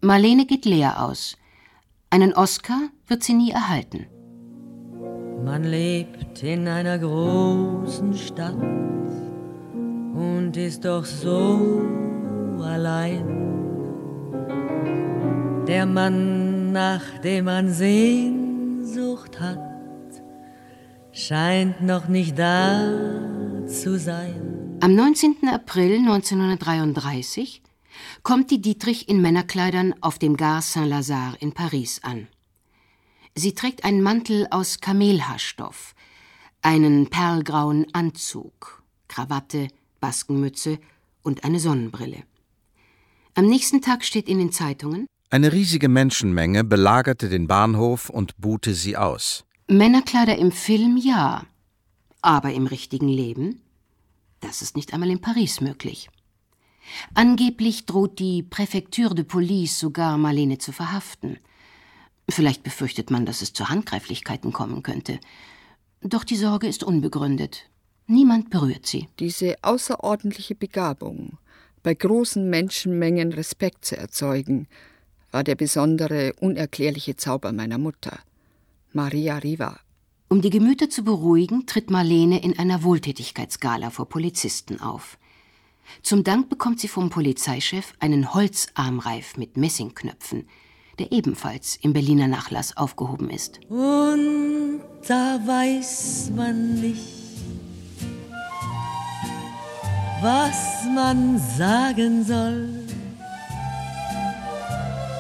[0.02, 1.38] Marlene geht leer aus.
[2.10, 4.08] Einen Oscar wird sie nie erhalten.
[5.44, 8.56] Man lebt in einer großen Stadt
[10.14, 11.82] und ist doch so
[12.62, 13.26] allein.
[15.68, 19.60] Der Mann, nach dem man Sehnsucht hat,
[21.12, 22.82] scheint noch nicht da
[23.68, 24.49] zu sein.
[24.82, 25.50] Am 19.
[25.50, 27.62] April 1933
[28.24, 32.30] kommt die Dietrich in Männerkleidern auf dem Gare Saint-Lazare in Paris an.
[33.36, 35.96] Sie trägt einen Mantel aus Kamelhaarstoff,
[36.62, 39.68] einen perlgrauen Anzug, Krawatte,
[40.00, 40.80] Baskenmütze
[41.24, 42.24] und eine Sonnenbrille.
[43.36, 48.74] Am nächsten Tag steht in den Zeitungen Eine riesige Menschenmenge belagerte den Bahnhof und buhte
[48.74, 49.44] sie aus.
[49.68, 51.44] Männerkleider im Film ja,
[52.22, 53.62] aber im richtigen Leben?
[54.40, 56.10] Das ist nicht einmal in Paris möglich.
[57.14, 61.38] Angeblich droht die Präfektur de Police sogar Marlene zu verhaften.
[62.28, 65.20] Vielleicht befürchtet man, dass es zu Handgreiflichkeiten kommen könnte.
[66.02, 67.70] Doch die Sorge ist unbegründet.
[68.08, 69.08] Niemand berührt sie.
[69.20, 71.38] Diese außerordentliche Begabung,
[71.84, 74.68] bei großen Menschenmengen Respekt zu erzeugen,
[75.32, 78.20] war der besondere, unerklärliche Zauber meiner Mutter,
[78.94, 79.80] Maria Riva.
[80.32, 85.18] Um die Gemüter zu beruhigen, tritt Marlene in einer Wohltätigkeitsgala vor Polizisten auf.
[86.04, 90.48] Zum Dank bekommt sie vom Polizeichef einen Holzarmreif mit Messingknöpfen,
[91.00, 93.60] der ebenfalls im Berliner Nachlass aufgehoben ist.
[93.70, 97.40] Und da weiß man nicht,
[100.22, 102.99] was man sagen soll.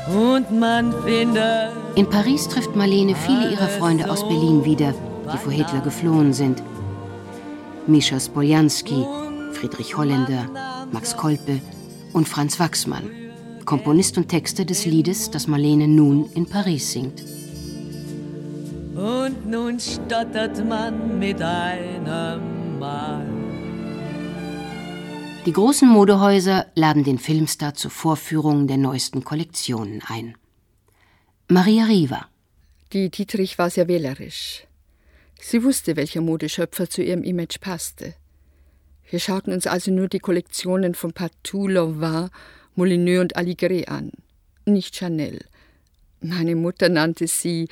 [0.07, 1.71] Und man findet.
[1.95, 4.93] In Paris trifft Marlene viele ihrer Freunde aus Berlin wieder,
[5.33, 6.63] die vor Hitler geflohen sind.
[7.87, 9.05] Mischa Spoljanski,
[9.53, 10.45] Friedrich Holländer,
[10.91, 11.59] Max Kolpe
[12.13, 13.09] und Franz Wachsmann,
[13.65, 17.23] Komponist und Texter des Liedes, das Marlene nun in Paris singt.
[18.95, 23.28] Und nun stottert man mit einem Mal.
[25.49, 30.37] Die großen Modehäuser laden den Filmstar zur Vorführung der neuesten Kollektionen ein.
[31.47, 32.27] Maria Riva.
[32.93, 34.67] Die Dietrich war sehr wählerisch.
[35.41, 38.13] Sie wusste, welcher Modeschöpfer zu ihrem Image passte.
[39.09, 42.29] Wir schauten uns also nur die Kollektionen von Patou, Lanvin,
[42.75, 44.11] Molineux und Aligré an,
[44.65, 45.43] nicht Chanel.
[46.21, 47.69] Meine Mutter nannte sie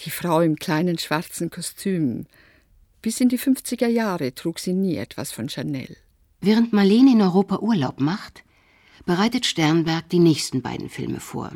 [0.00, 2.26] die Frau im kleinen schwarzen Kostüm.
[3.02, 5.96] Bis in die 50er Jahre trug sie nie etwas von Chanel.
[6.40, 8.44] Während Marlene in Europa Urlaub macht,
[9.04, 11.52] bereitet Sternberg die nächsten beiden Filme vor.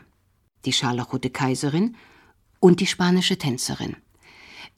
[0.67, 1.97] Die Scharlachrote Kaiserin
[2.61, 3.97] und die spanische Tänzerin.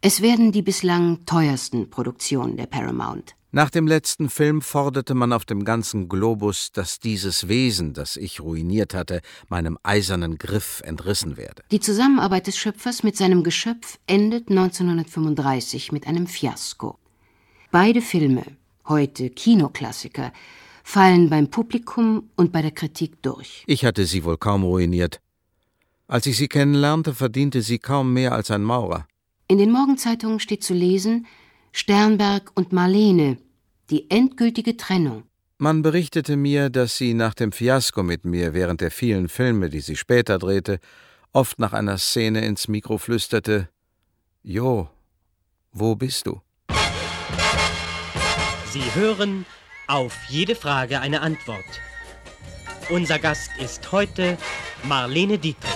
[0.01, 3.35] Es werden die bislang teuersten Produktionen der Paramount.
[3.51, 8.41] Nach dem letzten Film forderte man auf dem ganzen Globus, dass dieses Wesen, das ich
[8.41, 11.63] ruiniert hatte, meinem eisernen Griff entrissen werde.
[11.71, 16.99] Die Zusammenarbeit des Schöpfers mit seinem Geschöpf endet 1935 mit einem Fiasko.
[17.71, 18.45] Beide Filme,
[18.89, 20.33] heute Kinoklassiker,
[20.85, 23.65] fallen beim Publikum und bei der Kritik durch.
[23.67, 25.21] Ich hatte sie wohl kaum ruiniert.
[26.09, 29.07] Als ich sie kennenlernte, verdiente sie kaum mehr als ein Maurer.
[29.49, 31.27] In den Morgenzeitungen steht zu lesen
[31.73, 33.39] Sternberg und Marlene,
[33.91, 35.25] die endgültige Trennung.
[35.59, 39.81] Man berichtete mir, dass sie nach dem Fiasko mit mir während der vielen Filme, die
[39.81, 40.81] sie später drehte,
[41.33, 43.69] oft nach einer Szene ins Mikro flüsterte
[44.43, 44.89] Jo,
[45.73, 46.41] wo bist du?
[48.77, 49.47] Sie hören
[49.87, 51.81] auf jede Frage eine Antwort.
[52.91, 54.37] Unser Gast ist heute
[54.83, 55.73] Marlene Dietrich.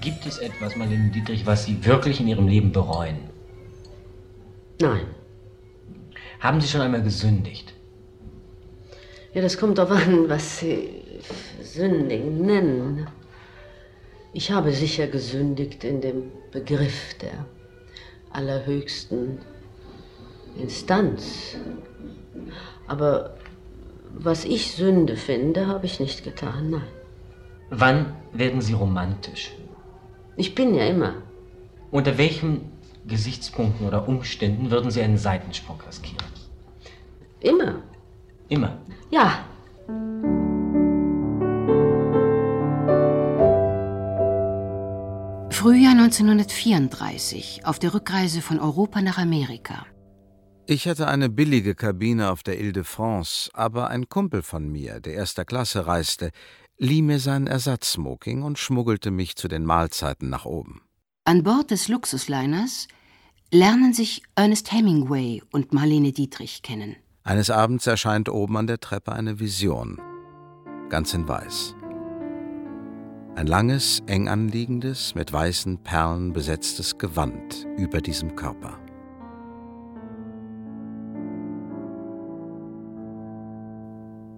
[0.00, 3.30] Gibt es etwas, Marlene Dietrich, was Sie wirklich in Ihrem Leben bereuen?
[4.80, 5.06] Nein.
[6.40, 7.72] Haben Sie schon einmal gesündigt?
[9.34, 11.00] Ja, das kommt darauf an, was Sie
[11.62, 13.06] Sündigen nennen.
[14.32, 17.46] Ich habe sicher gesündigt in dem Begriff der
[18.32, 19.38] allerhöchsten
[20.58, 21.56] Instanz.
[22.86, 23.34] Aber
[24.12, 26.82] was ich Sünde finde, habe ich nicht getan, nein.
[27.70, 29.52] Wann werden Sie romantisch?
[30.36, 31.14] Ich bin ja immer.
[31.90, 32.72] Unter welchen
[33.06, 36.24] Gesichtspunkten oder Umständen würden Sie einen Seitensprung riskieren?
[37.40, 37.82] Immer.
[38.48, 38.78] Immer.
[39.10, 39.44] Ja.
[45.50, 49.86] Frühjahr 1934, auf der Rückreise von Europa nach Amerika.
[50.70, 55.46] Ich hatte eine billige Kabine auf der Ile-de-France, aber ein Kumpel von mir, der erster
[55.46, 56.30] Klasse reiste,
[56.76, 60.82] lieh mir seinen Ersatzsmoking und schmuggelte mich zu den Mahlzeiten nach oben.
[61.24, 62.86] An Bord des Luxusliners
[63.50, 66.96] lernen sich Ernest Hemingway und Marlene Dietrich kennen.
[67.24, 69.98] Eines Abends erscheint oben an der Treppe eine Vision,
[70.90, 71.76] ganz in Weiß.
[73.36, 78.78] Ein langes, eng anliegendes, mit weißen Perlen besetztes Gewand über diesem Körper.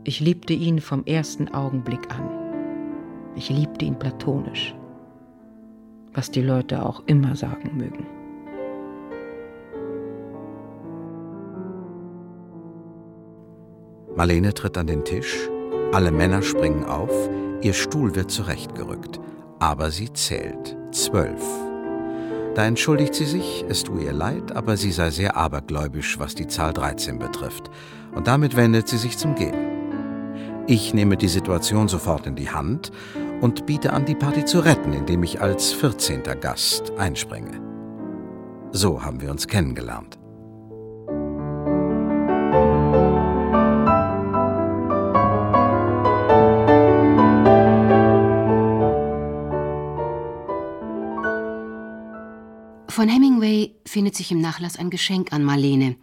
[0.03, 2.31] Ich liebte ihn vom ersten Augenblick an.
[3.37, 4.75] Ich liebte ihn platonisch.
[6.15, 8.07] Was die Leute auch immer sagen mögen.
[14.17, 15.49] Marlene tritt an den Tisch,
[15.93, 17.13] alle Männer springen auf,
[17.63, 19.21] ihr Stuhl wird zurechtgerückt,
[19.61, 21.43] aber sie zählt zwölf.
[22.55, 26.49] Da entschuldigt sie sich, es tue ihr leid, aber sie sei sehr abergläubisch, was die
[26.49, 27.71] Zahl 13 betrifft,
[28.15, 29.70] und damit wendet sie sich zum Gehen.
[30.73, 32.93] Ich nehme die Situation sofort in die Hand
[33.41, 36.23] und biete an, die Party zu retten, indem ich als 14.
[36.41, 37.61] Gast einspringe.
[38.71, 40.17] So haben wir uns kennengelernt.
[52.89, 55.97] Von Hemingway findet sich im Nachlass ein Geschenk an Marlene.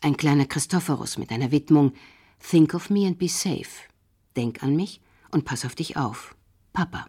[0.00, 1.92] Ein kleiner Christophorus mit einer Widmung
[2.40, 3.87] Think of me and be safe
[4.38, 6.34] denk an mich und pass auf dich auf.
[6.72, 7.06] Papa.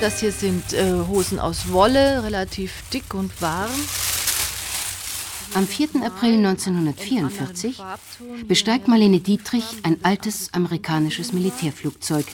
[0.00, 3.70] Das hier sind äh, Hosen aus Wolle, relativ dick und warm.
[5.54, 6.02] Am 4.
[6.04, 7.82] April 1944
[8.46, 12.26] besteigt Marlene Dietrich ein altes amerikanisches Militärflugzeug,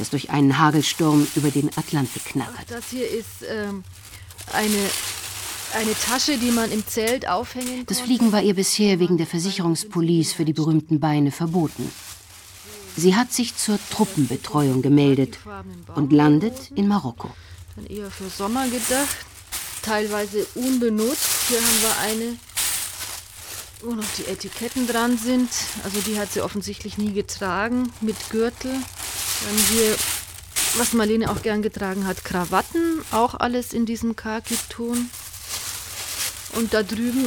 [0.00, 2.68] das durch einen Hagelsturm über den Atlantik knattert.
[2.68, 3.84] Das hier ist ähm,
[4.52, 4.90] eine,
[5.74, 10.34] eine Tasche, die man im Zelt aufhängen Das Fliegen war ihr bisher wegen der Versicherungspolice
[10.34, 11.90] für die berühmten Beine verboten.
[12.96, 15.38] Sie hat sich zur Truppenbetreuung gemeldet
[15.94, 17.30] und landet in Marokko.
[17.76, 19.16] Dann eher für Sommer gedacht,
[19.82, 21.48] teilweise unbenutzt.
[21.48, 22.36] Hier haben wir eine,
[23.82, 25.48] wo noch die Etiketten dran sind.
[25.84, 28.72] Also die hat sie offensichtlich nie getragen, mit Gürtel.
[29.44, 29.96] Dann hier,
[30.76, 35.10] was Marlene auch gern getragen hat, Krawatten, auch alles in diesem Khaki-Ton.
[36.56, 37.26] Und da drüben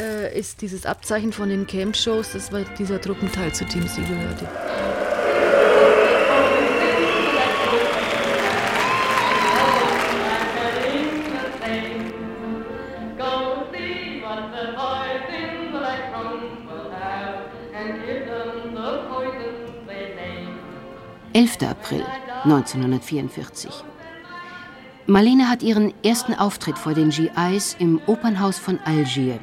[0.00, 4.48] äh, ist dieses Abzeichen von den Camp-Shows, das war dieser Truppenteil, zu dem sie gehörte.
[21.32, 21.62] 11.
[21.62, 22.04] April
[22.42, 23.70] 1944.
[25.06, 29.38] Marlene hat ihren ersten Auftritt vor den GIs im Opernhaus von Algier.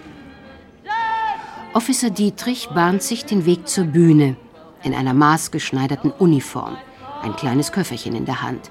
[1.71, 4.35] Officer Dietrich bahnt sich den Weg zur Bühne
[4.83, 6.75] in einer maßgeschneiderten Uniform,
[7.21, 8.69] ein kleines Köfferchen in der Hand.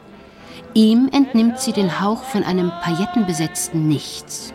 [0.74, 4.52] Ihm entnimmt sie den Hauch von einem paillettenbesetzten Nichts.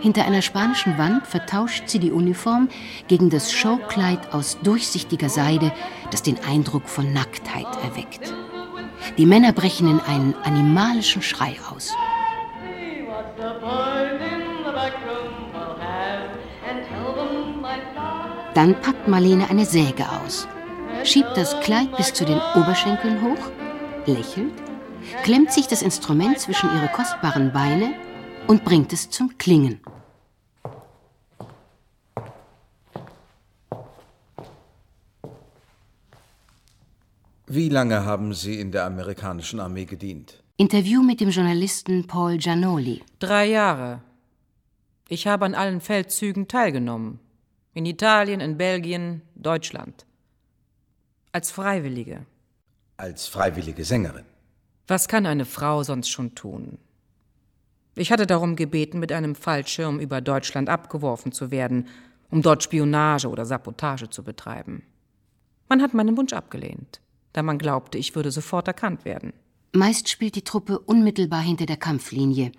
[0.00, 2.68] Hinter einer spanischen Wand vertauscht sie die Uniform
[3.08, 5.72] gegen das Showkleid aus durchsichtiger Seide,
[6.10, 8.34] das den Eindruck von Nacktheit erweckt.
[9.18, 11.94] Die Männer brechen in einen animalischen Schrei aus.
[18.54, 20.48] Dann packt Marlene eine Säge aus,
[21.04, 23.50] schiebt das Kleid bis zu den Oberschenkeln hoch,
[24.06, 24.52] lächelt,
[25.22, 27.94] klemmt sich das Instrument zwischen ihre kostbaren Beine
[28.46, 29.80] und bringt es zum Klingen.
[37.48, 40.42] Wie lange haben Sie in der amerikanischen Armee gedient?
[40.56, 43.02] Interview mit dem Journalisten Paul Giannoli.
[43.18, 44.02] Drei Jahre.
[45.08, 47.20] Ich habe an allen Feldzügen teilgenommen.
[47.74, 50.06] In Italien, in Belgien, Deutschland.
[51.30, 52.26] Als Freiwillige.
[52.96, 54.24] Als freiwillige Sängerin.
[54.88, 56.78] Was kann eine Frau sonst schon tun?
[57.98, 61.88] Ich hatte darum gebeten, mit einem Fallschirm über Deutschland abgeworfen zu werden,
[62.30, 64.82] um dort Spionage oder Sabotage zu betreiben.
[65.68, 67.00] Man hat meinen Wunsch abgelehnt,
[67.32, 69.32] da man glaubte, ich würde sofort erkannt werden.
[69.72, 72.52] Meist spielt die Truppe unmittelbar hinter der Kampflinie,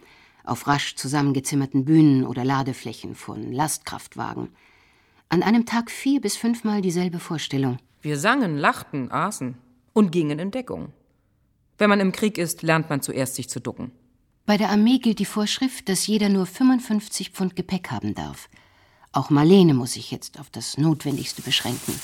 [0.43, 4.49] auf rasch zusammengezimmerten Bühnen oder Ladeflächen von Lastkraftwagen.
[5.29, 7.77] An einem Tag vier bis fünfmal dieselbe Vorstellung.
[8.01, 9.55] Wir sangen, lachten, aßen
[9.93, 10.93] und gingen in Deckung.
[11.77, 13.91] Wenn man im Krieg ist, lernt man zuerst sich zu ducken.
[14.47, 18.47] Bei der Armee gilt die Vorschrift, dass jeder nur 55 Pfund Gepäck haben darf.
[19.11, 21.99] Auch Marlene muss sich jetzt auf das Notwendigste beschränken.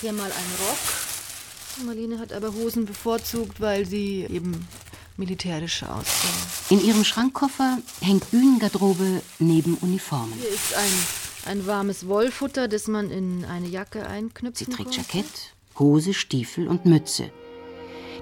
[0.00, 1.84] Hier mal ein Rock.
[1.84, 4.66] Marlene hat aber Hosen bevorzugt, weil sie eben
[5.18, 6.32] militärisch aussehen.
[6.70, 10.38] In ihrem Schrankkoffer hängt Bühnengarderobe neben Uniformen.
[10.40, 15.00] Hier ist ein, ein warmes Wollfutter, das man in eine Jacke einknüpfen Sie trägt konnte.
[15.00, 17.30] Jackett, Hose, Stiefel und Mütze.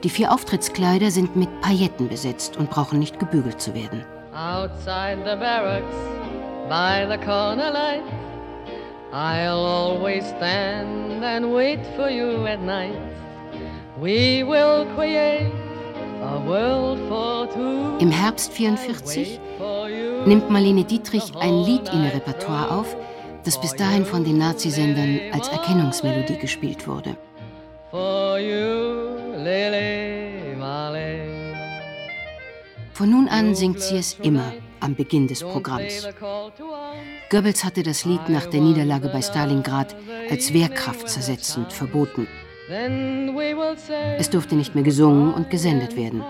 [0.03, 4.05] Die vier Auftrittskleider sind mit Pailletten besetzt und brauchen nicht gebügelt zu werden.
[4.35, 5.97] Outside the barracks,
[6.69, 8.03] by the corner light,
[9.13, 12.97] I'll always stand and wait for you at night.
[13.99, 15.51] We will create
[16.23, 17.97] a world for two.
[17.99, 19.41] Im Herbst 44
[20.27, 22.95] nimmt Marlene Dietrich ein Lied in ihr Repertoire auf,
[23.45, 27.17] das bis dahin von den Nazisendern als Erkennungsmelodie gespielt wurde.
[27.91, 28.96] For you.
[32.93, 36.09] Von nun an singt sie es immer am Beginn des Programms.
[37.31, 39.95] Goebbels hatte das Lied nach der Niederlage bei Stalingrad
[40.31, 42.27] als wehrkraftzersetzend verboten.
[42.69, 46.25] Then we will say, Es durfte nicht mehr gesungen und gesendet werden.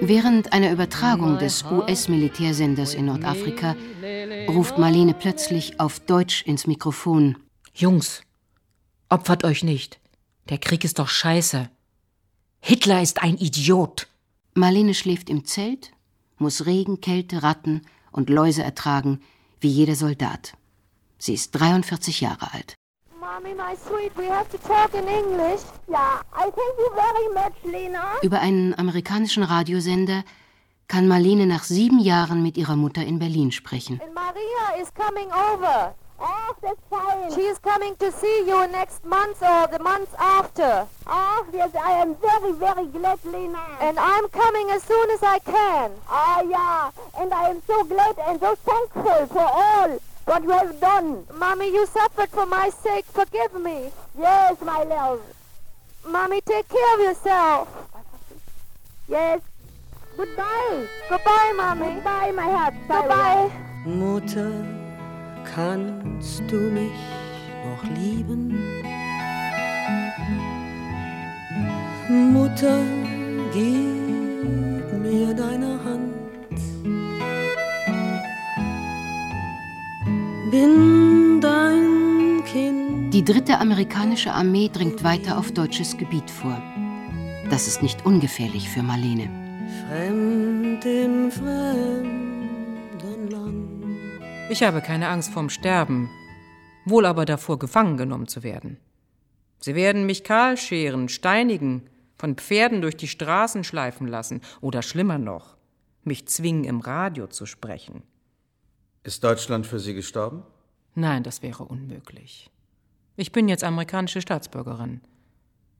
[0.00, 3.76] Während einer Übertragung des US-Militärsenders in Nordafrika
[4.48, 7.36] ruft Marlene plötzlich auf Deutsch ins Mikrofon.
[7.74, 8.22] Jungs,
[9.10, 10.01] opfert euch nicht.
[10.48, 11.70] Der Krieg ist doch scheiße.
[12.60, 14.08] Hitler ist ein Idiot.
[14.54, 15.92] Marlene schläft im Zelt,
[16.38, 19.20] muss Regen, Kälte, Ratten und Läuse ertragen,
[19.60, 20.54] wie jeder Soldat.
[21.18, 22.74] Sie ist 43 Jahre alt.
[23.18, 25.62] Mommy, my sweet, we have to talk in English.
[25.88, 28.02] Yeah, I thank you very much, Lena.
[28.22, 30.24] Über einen amerikanischen Radiosender
[30.88, 34.00] kann Marlene nach sieben Jahren mit ihrer Mutter in Berlin sprechen.
[34.02, 35.94] And Maria is coming over.
[36.22, 37.34] Ach, that's fine.
[37.34, 40.86] She is coming to see you next month or the month after.
[41.06, 43.60] Ach, yes, I am very, very glad, Lena.
[43.80, 45.90] And I'm coming as soon as I can.
[46.08, 50.78] Ah, yeah, and I am so glad and so thankful for all what you have
[50.80, 51.26] done.
[51.34, 53.04] Mommy, you suffered for my sake.
[53.06, 53.90] Forgive me.
[54.16, 55.20] Yes, my love.
[56.06, 57.68] Mommy, take care of yourself.
[59.08, 59.40] Yes.
[60.16, 60.86] Goodbye.
[61.08, 61.94] Goodbye, Mommy.
[61.94, 62.74] Goodbye, my heart.
[62.86, 63.50] Goodbye.
[63.84, 64.64] Mutter,
[65.44, 66.92] kannst du mich
[67.64, 68.54] noch lieben?
[72.08, 72.84] Mutter,
[73.52, 76.12] gib mir deine Hand.
[80.50, 83.14] Bin dein Kind.
[83.14, 86.60] Die dritte amerikanische Armee dringt weiter auf deutsches Gebiet vor.
[87.48, 89.28] Das ist nicht ungefährlich für Marlene.
[89.88, 92.31] Fremd im Land.
[94.52, 96.10] Ich habe keine Angst vorm Sterben,
[96.84, 98.76] wohl aber davor, gefangen genommen zu werden.
[99.60, 105.16] Sie werden mich kahl scheren, steinigen, von Pferden durch die Straßen schleifen lassen oder schlimmer
[105.16, 105.56] noch,
[106.04, 108.02] mich zwingen, im Radio zu sprechen.
[109.04, 110.42] Ist Deutschland für Sie gestorben?
[110.94, 112.50] Nein, das wäre unmöglich.
[113.16, 115.00] Ich bin jetzt amerikanische Staatsbürgerin.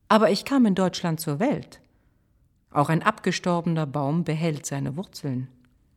[0.07, 1.79] Aber ich kam in Deutschland zur Welt.
[2.71, 5.47] Auch ein abgestorbener Baum behält seine Wurzeln.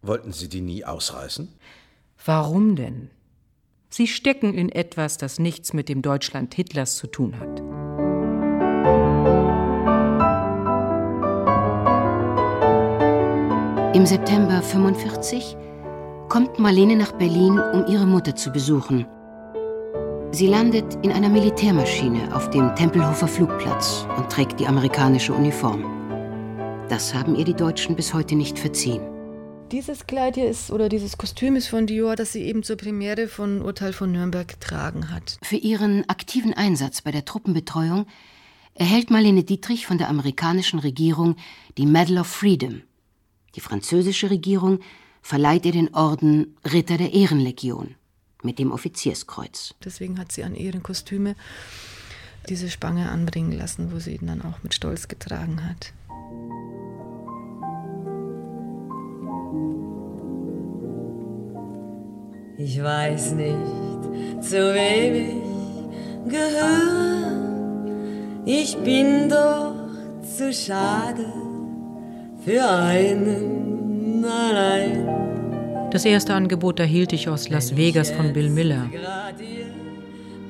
[0.03, 1.49] Wollten Sie die nie ausreißen?
[2.25, 3.11] Warum denn?
[3.89, 7.63] Sie stecken in etwas, das nichts mit dem Deutschland Hitlers zu tun hat.
[13.97, 15.57] Im September 45
[16.29, 19.07] kommt Marlene nach Berlin, um ihre Mutter zu besuchen.
[20.33, 25.85] Sie landet in einer Militärmaschine auf dem Tempelhofer Flugplatz und trägt die amerikanische Uniform.
[26.91, 29.16] Das haben ihr die Deutschen bis heute nicht verziehen.
[29.73, 33.27] Dieses Kleid hier ist oder dieses Kostüm ist von Dior, das sie eben zur Premiere
[33.27, 35.39] von Urteil von Nürnberg getragen hat.
[35.43, 38.07] Für ihren aktiven Einsatz bei der Truppenbetreuung
[38.75, 41.35] erhält Marlene Dietrich von der amerikanischen Regierung
[41.79, 42.83] die Medal of Freedom.
[43.57, 44.79] Die französische Regierung
[45.21, 47.97] verleiht ihr den Orden Ritter der Ehrenlegion
[48.45, 49.75] mit dem Offizierskreuz.
[49.85, 51.35] Deswegen hat sie an ihren Kostüme
[52.49, 55.93] diese Spange anbringen lassen, wo sie ihn dann auch mit Stolz getragen hat.
[62.59, 67.27] Ich weiß nicht, zu wem ich gehöre.
[68.45, 69.75] Ich bin doch
[70.23, 71.27] zu schade
[72.45, 75.07] für einen allein.
[75.91, 78.91] Das erste Angebot erhielt ich aus Las Vegas von Bill Miller.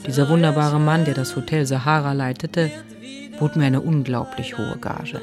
[0.07, 2.71] Dieser wunderbare Mann, der das Hotel Sahara leitete,
[3.39, 5.21] bot mir eine unglaublich hohe Gage.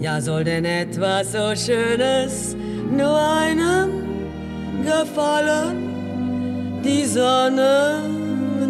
[0.00, 2.56] Ja, soll denn etwas so Schönes
[2.90, 3.90] nur einem
[4.82, 6.80] gefallen?
[6.82, 8.00] Die Sonne,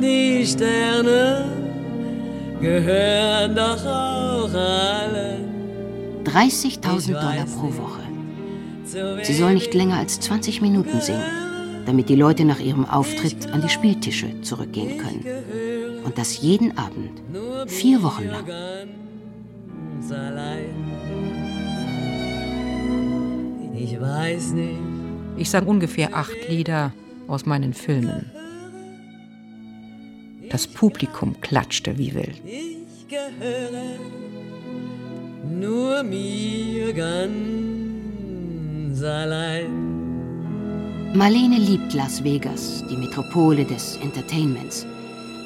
[0.02, 1.44] die Sterne
[2.60, 6.24] gehören doch auch allen.
[6.24, 8.02] 30.000 Dollar pro Woche.
[9.22, 11.22] Sie soll nicht länger als 20 Minuten singen,
[11.86, 15.24] damit die Leute nach ihrem Auftritt an die Spieltische zurückgehen können.
[16.04, 17.22] Und das jeden Abend,
[17.68, 18.44] vier Wochen lang.
[23.90, 24.78] Ich weiß nicht.
[25.36, 26.92] Ich sang ungefähr acht Lieder
[27.26, 28.30] aus meinen Filmen.
[30.48, 32.40] Das Publikum klatschte wie wild.
[32.44, 33.98] Ich gehöre
[35.58, 37.82] nur mir ganz
[39.02, 39.90] allein.
[41.14, 44.86] Marlene liebt Las Vegas, die Metropole des Entertainments.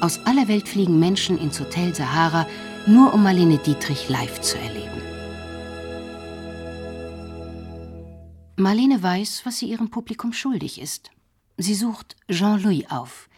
[0.01, 2.45] Aus aller Welt fliegen Menschen ins Hotel Sahara,
[2.85, 4.84] nur um Marlene Dietrich live zu erleben.
[8.57, 11.11] Marlene weiß, was sie ihrem Publikum schuldig ist.
[11.57, 13.29] Sie sucht Jean-Louis auf.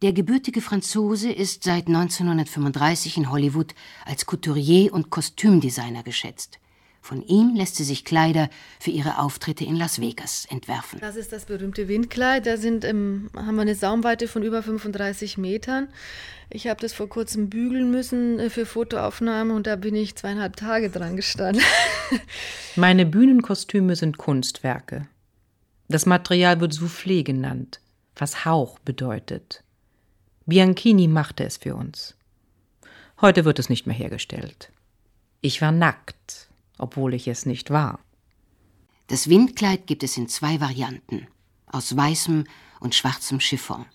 [0.00, 3.74] Der gebürtige Franzose ist seit 1935 in Hollywood
[4.04, 6.60] als Couturier und Kostümdesigner geschätzt.
[7.04, 8.48] Von ihm lässt sie sich Kleider
[8.80, 11.00] für ihre Auftritte in Las Vegas entwerfen.
[11.00, 12.46] Das ist das berühmte Windkleid.
[12.46, 15.88] Da sind, ähm, haben wir eine Saumweite von über 35 Metern.
[16.48, 20.56] Ich habe das vor kurzem bügeln müssen äh, für Fotoaufnahmen und da bin ich zweieinhalb
[20.56, 21.62] Tage dran gestanden.
[22.74, 25.06] Meine Bühnenkostüme sind Kunstwerke.
[25.88, 27.80] Das Material wird Soufflé genannt,
[28.16, 29.62] was Hauch bedeutet.
[30.46, 32.14] Bianchini machte es für uns.
[33.20, 34.72] Heute wird es nicht mehr hergestellt.
[35.42, 36.48] Ich war nackt,
[36.78, 38.00] obwohl ich es nicht war.
[39.08, 41.26] Das Windkleid gibt es in zwei Varianten,
[41.66, 42.44] aus weißem
[42.80, 43.86] und schwarzem Chiffon.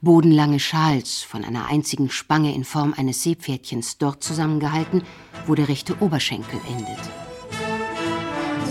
[0.00, 5.02] Bodenlange Schals von einer einzigen Spange in Form eines Seepferdchens dort zusammengehalten,
[5.46, 6.98] wo der rechte Oberschenkel endet.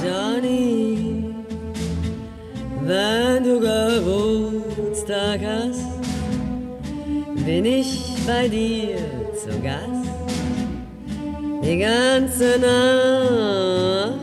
[0.03, 1.33] Johnny,
[2.81, 6.01] Wenn du Geburtstag hast,
[7.45, 8.97] bin ich bei dir
[9.35, 10.10] zu Gast.
[11.63, 14.19] Die ganze Nacht.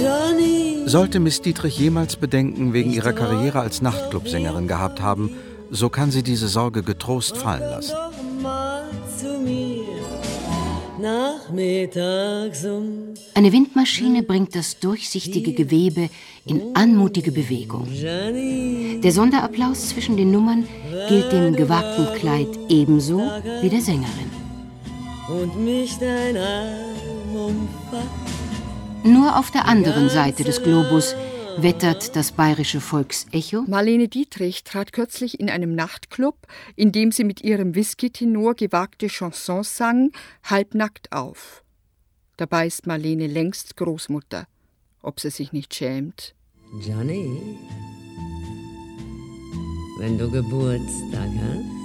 [0.00, 0.82] Johnny.
[0.86, 5.30] Sollte Miss Dietrich jemals Bedenken wegen ihrer Karriere als Nachtclubsängerin gehabt haben,
[5.70, 7.94] so kann sie diese Sorge getrost fallen lassen.
[13.34, 16.08] Eine Windmaschine bringt das durchsichtige Gewebe
[16.46, 17.88] in anmutige Bewegung.
[17.90, 20.68] Der Sonderapplaus zwischen den Nummern
[21.08, 23.18] gilt dem gewagten Kleid ebenso
[23.62, 24.41] wie der Sängerin.
[25.32, 29.04] Und mich dein Arm umfasst.
[29.04, 31.16] Nur auf der anderen Seite des Globus
[31.56, 33.64] wettert das bayerische Volksecho.
[33.66, 36.36] Marlene Dietrich trat kürzlich in einem Nachtclub,
[36.76, 40.12] in dem sie mit ihrem Whisky-Tenor gewagte Chansons sang,
[40.44, 41.64] halbnackt auf.
[42.36, 44.46] Dabei ist Marlene längst Großmutter.
[45.02, 46.34] Ob sie sich nicht schämt?
[46.80, 47.58] Johnny,
[49.98, 51.81] wenn du Geburtstag hast,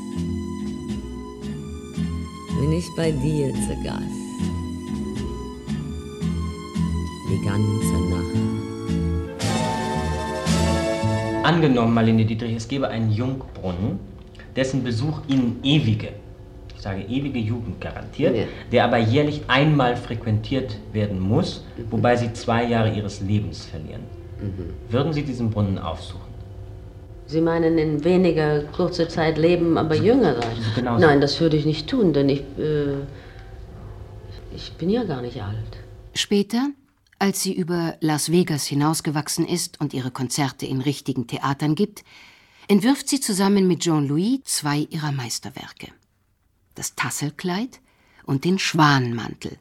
[2.59, 4.03] bin ich bei dir zu Gast.
[7.29, 8.35] Die ganze Nacht.
[11.43, 13.99] Angenommen, Marlene Dietrich, es gäbe einen Jungbrunnen,
[14.55, 16.09] dessen Besuch Ihnen ewige,
[16.75, 18.43] ich sage ewige Jugend garantiert, Ja.
[18.71, 24.01] der aber jährlich einmal frequentiert werden muss, wobei Sie zwei Jahre Ihres Lebens verlieren.
[24.89, 26.26] Würden Sie diesen Brunnen aufsuchen?
[27.27, 30.57] Sie meinen in weniger kurzer Zeit leben, aber jünger sein?
[30.75, 31.05] Genau so.
[31.05, 32.95] Nein, das würde ich nicht tun, denn ich, äh,
[34.55, 35.77] ich bin ja gar nicht alt.
[36.13, 36.69] Später,
[37.19, 42.03] als sie über Las Vegas hinausgewachsen ist und ihre Konzerte in richtigen Theatern gibt,
[42.69, 45.87] entwirft sie zusammen mit Jean-Louis zwei ihrer Meisterwerke.
[46.75, 47.81] Das Tasselkleid
[48.25, 49.57] und den Schwanenmantel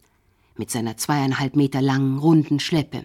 [0.56, 3.04] mit seiner zweieinhalb Meter langen runden Schleppe.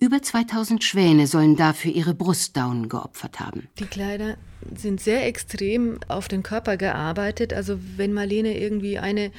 [0.00, 3.66] Über 2000 Schwäne sollen dafür ihre Brustdaunen geopfert haben.
[3.80, 4.36] Die Kleider
[4.76, 7.52] sind sehr extrem auf den Körper gearbeitet.
[7.52, 9.32] Also wenn Marlene irgendwie eine,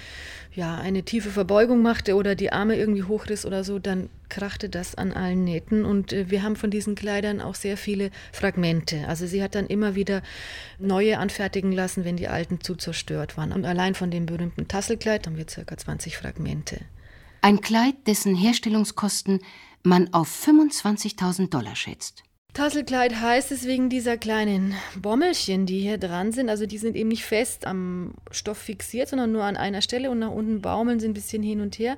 [0.53, 4.95] ja, eine tiefe Verbeugung machte oder die Arme irgendwie hochriss oder so, dann krachte das
[4.95, 5.85] an allen Nähten.
[5.85, 9.07] Und äh, wir haben von diesen Kleidern auch sehr viele Fragmente.
[9.07, 10.21] Also sie hat dann immer wieder
[10.77, 13.53] neue anfertigen lassen, wenn die alten zu zerstört waren.
[13.53, 16.81] Und allein von dem berühmten Tasselkleid haben wir circa 20 Fragmente.
[17.41, 19.39] Ein Kleid, dessen Herstellungskosten
[19.83, 22.23] man auf 25.000 Dollar schätzt.
[22.53, 26.49] Tasselkleid heißt es wegen dieser kleinen Bommelchen, die hier dran sind.
[26.49, 30.19] Also die sind eben nicht fest am Stoff fixiert, sondern nur an einer Stelle und
[30.19, 31.97] nach unten baumeln sie ein bisschen hin und her.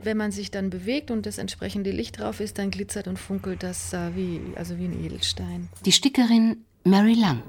[0.00, 3.62] Wenn man sich dann bewegt und das entsprechende Licht drauf ist, dann glitzert und funkelt
[3.62, 5.68] das äh, wie, also wie ein Edelstein.
[5.84, 7.42] Die Stickerin Mary Lang.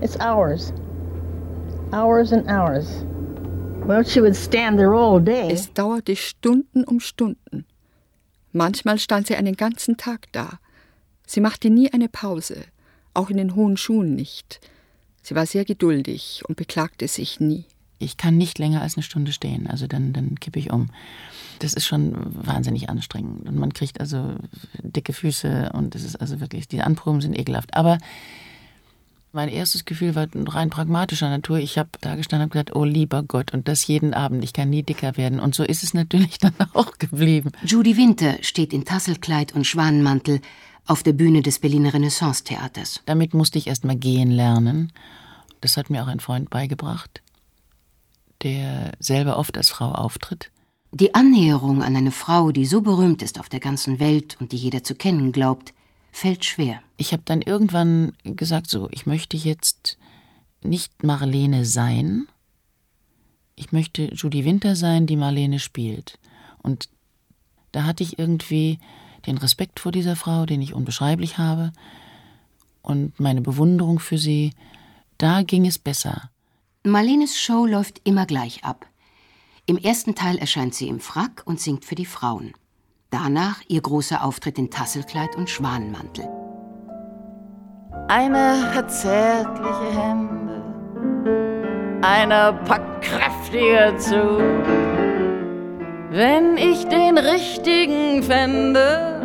[0.00, 0.72] It's hours.
[1.92, 3.04] Hours and hours.
[3.86, 5.50] Well, she would stand there all day.
[5.50, 7.66] Es dauerte Stunden um Stunden.
[8.56, 10.60] Manchmal stand sie einen ganzen Tag da.
[11.26, 12.64] Sie machte nie eine Pause,
[13.12, 14.60] auch in den hohen Schuhen nicht.
[15.22, 17.64] Sie war sehr geduldig und beklagte sich nie.
[17.98, 20.90] Ich kann nicht länger als eine Stunde stehen, also dann, dann kippe ich um.
[21.58, 22.14] Das ist schon
[22.46, 23.48] wahnsinnig anstrengend.
[23.48, 24.36] Und man kriegt also
[24.82, 27.74] dicke Füße und es ist also wirklich, die Anproben sind ekelhaft.
[27.74, 27.98] Aber
[29.34, 31.58] mein erstes Gefühl war rein pragmatischer Natur.
[31.58, 34.70] Ich habe da gestanden und gedacht, oh lieber Gott, und das jeden Abend, ich kann
[34.70, 35.40] nie dicker werden.
[35.40, 37.50] Und so ist es natürlich dann auch geblieben.
[37.64, 40.40] Judy Winter steht in Tasselkleid und Schwanenmantel
[40.86, 43.02] auf der Bühne des Berliner Renaissance-Theaters.
[43.06, 44.92] Damit musste ich erst mal gehen lernen.
[45.60, 47.22] Das hat mir auch ein Freund beigebracht,
[48.42, 50.50] der selber oft als Frau auftritt.
[50.92, 54.56] Die Annäherung an eine Frau, die so berühmt ist auf der ganzen Welt und die
[54.56, 55.72] jeder zu kennen glaubt,
[56.14, 56.80] fällt schwer.
[56.96, 59.98] Ich habe dann irgendwann gesagt, so, ich möchte jetzt
[60.62, 62.28] nicht Marlene sein.
[63.56, 66.20] Ich möchte Judy Winter sein, die Marlene spielt.
[66.62, 66.88] Und
[67.72, 68.78] da hatte ich irgendwie
[69.26, 71.72] den Respekt vor dieser Frau, den ich unbeschreiblich habe,
[72.80, 74.52] und meine Bewunderung für sie.
[75.18, 76.30] Da ging es besser.
[76.84, 78.86] Marlenes Show läuft immer gleich ab.
[79.66, 82.52] Im ersten Teil erscheint sie im Frack und singt für die Frauen.
[83.14, 86.28] Danach ihr großer Auftritt in Tasselkleid und Schwanenmantel.
[88.08, 90.60] Einer hat zärtliche Hände,
[92.02, 94.38] einer packt kräftiger zu.
[96.10, 99.22] Wenn ich den richtigen fände,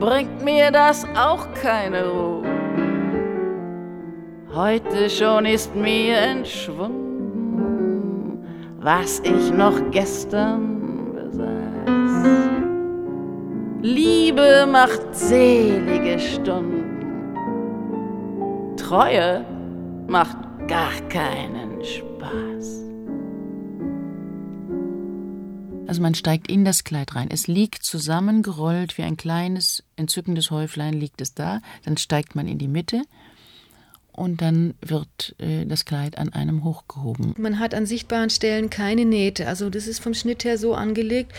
[0.00, 2.42] bringt mir das auch keine Ruhe.
[4.52, 7.04] Heute schon ist mir entschwunden,
[8.80, 10.69] was ich noch gestern
[14.30, 17.34] Liebe macht selige Stunden,
[18.76, 19.44] Treue
[20.06, 20.36] macht
[20.68, 22.84] gar keinen Spaß.
[25.88, 27.26] Also man steigt in das Kleid rein.
[27.28, 31.60] Es liegt zusammengerollt wie ein kleines, entzückendes Häuflein liegt es da.
[31.84, 33.02] Dann steigt man in die Mitte
[34.20, 37.34] und dann wird äh, das Kleid an einem hochgehoben.
[37.38, 39.48] Man hat an sichtbaren Stellen keine Nähte.
[39.48, 41.32] Also das ist vom Schnitt her so angelegt,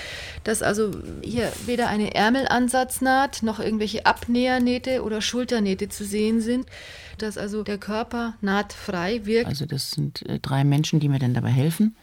[0.43, 0.89] dass also
[1.21, 6.65] hier weder eine Ärmelansatznaht noch irgendwelche Abnähernähte oder Schulternähte zu sehen sind,
[7.19, 9.47] dass also der Körper nahtfrei wirkt.
[9.47, 11.95] Also das sind äh, drei Menschen, die mir dann dabei helfen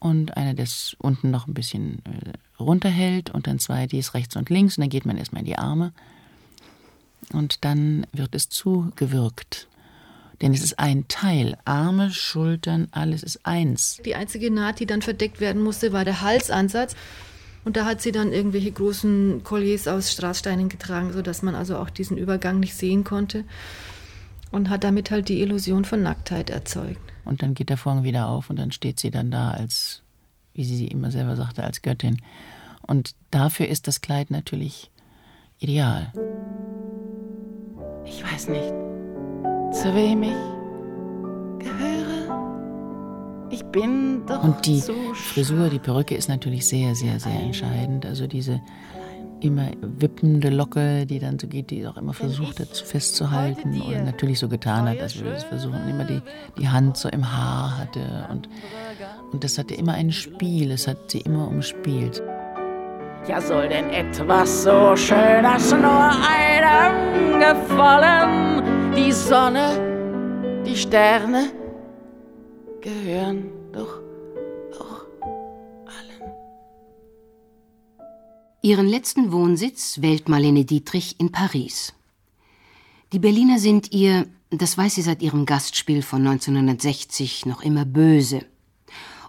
[0.00, 4.36] und eine, das unten noch ein bisschen äh, runterhält und dann zwei, die ist rechts
[4.36, 5.94] und links und dann geht man erstmal in die Arme
[7.32, 9.68] und dann wird es zugewirkt.
[10.40, 11.56] Denn es ist ein Teil.
[11.64, 14.00] Arme, Schultern, alles ist eins.
[14.04, 16.96] Die einzige Naht, die dann verdeckt werden musste, war der Halsansatz.
[17.64, 21.90] Und da hat sie dann irgendwelche großen Colliers aus Straßsteinen getragen, sodass man also auch
[21.90, 23.44] diesen Übergang nicht sehen konnte.
[24.50, 27.00] Und hat damit halt die Illusion von Nacktheit erzeugt.
[27.24, 30.02] Und dann geht der Vorhang wieder auf und dann steht sie dann da als,
[30.54, 32.20] wie sie immer selber sagte, als Göttin.
[32.82, 34.90] Und dafür ist das Kleid natürlich
[35.60, 36.12] ideal.
[38.14, 38.68] Ich weiß nicht,
[39.72, 43.48] zu wem ich gehöre.
[43.50, 48.04] Ich bin doch Und die so Frisur, die Perücke ist natürlich sehr, sehr, sehr entscheidend.
[48.04, 48.60] Also diese
[49.40, 54.38] immer wippende Locke, die dann so geht, die auch immer versucht hat, festzuhalten und natürlich
[54.38, 56.20] so getan hat, als würde es versuchen, immer die,
[56.58, 58.28] die Hand so im Haar hatte.
[58.30, 58.48] Und,
[59.32, 62.22] und das hatte immer ein Spiel, es hat sie immer umspielt.
[63.28, 68.94] Ja, soll denn etwas so Schönes nur einem gefallen?
[68.96, 71.52] Die Sonne, die Sterne
[72.80, 74.02] gehören doch
[78.64, 81.94] Ihren letzten Wohnsitz wählt Marlene Dietrich in Paris.
[83.12, 88.46] Die Berliner sind ihr, das weiß sie seit ihrem Gastspiel von 1960, noch immer böse.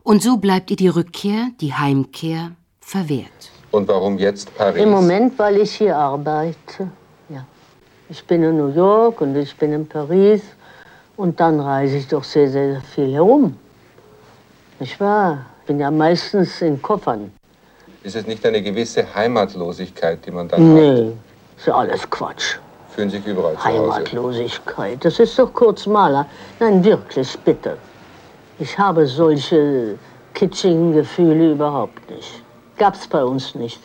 [0.04, 3.53] Und so bleibt ihr die Rückkehr, die Heimkehr, verwehrt.
[3.74, 4.84] Und warum jetzt Paris?
[4.84, 6.91] Im Moment, weil ich hier arbeite.
[7.28, 7.43] Ja.
[8.07, 10.43] Ich bin in New York und ich bin in Paris.
[11.17, 13.57] Und dann reise ich doch sehr, sehr viel herum.
[14.80, 15.47] Nicht wahr?
[15.61, 17.32] Ich bin ja meistens in Koffern.
[18.03, 20.67] Ist es nicht eine gewisse Heimatlosigkeit, die man dann hat?
[20.67, 21.11] Nee,
[21.57, 22.57] ist ja alles Quatsch.
[22.91, 23.93] Fühlen sich überall zu Hause.
[23.93, 26.28] Heimatlosigkeit, das ist doch kurz Maler.
[26.59, 27.78] Nein, wirklich, bitte.
[28.59, 29.97] Ich habe solche
[30.36, 32.43] kitschigen Gefühle überhaupt nicht.
[32.84, 33.79] Gab's bei uns nicht.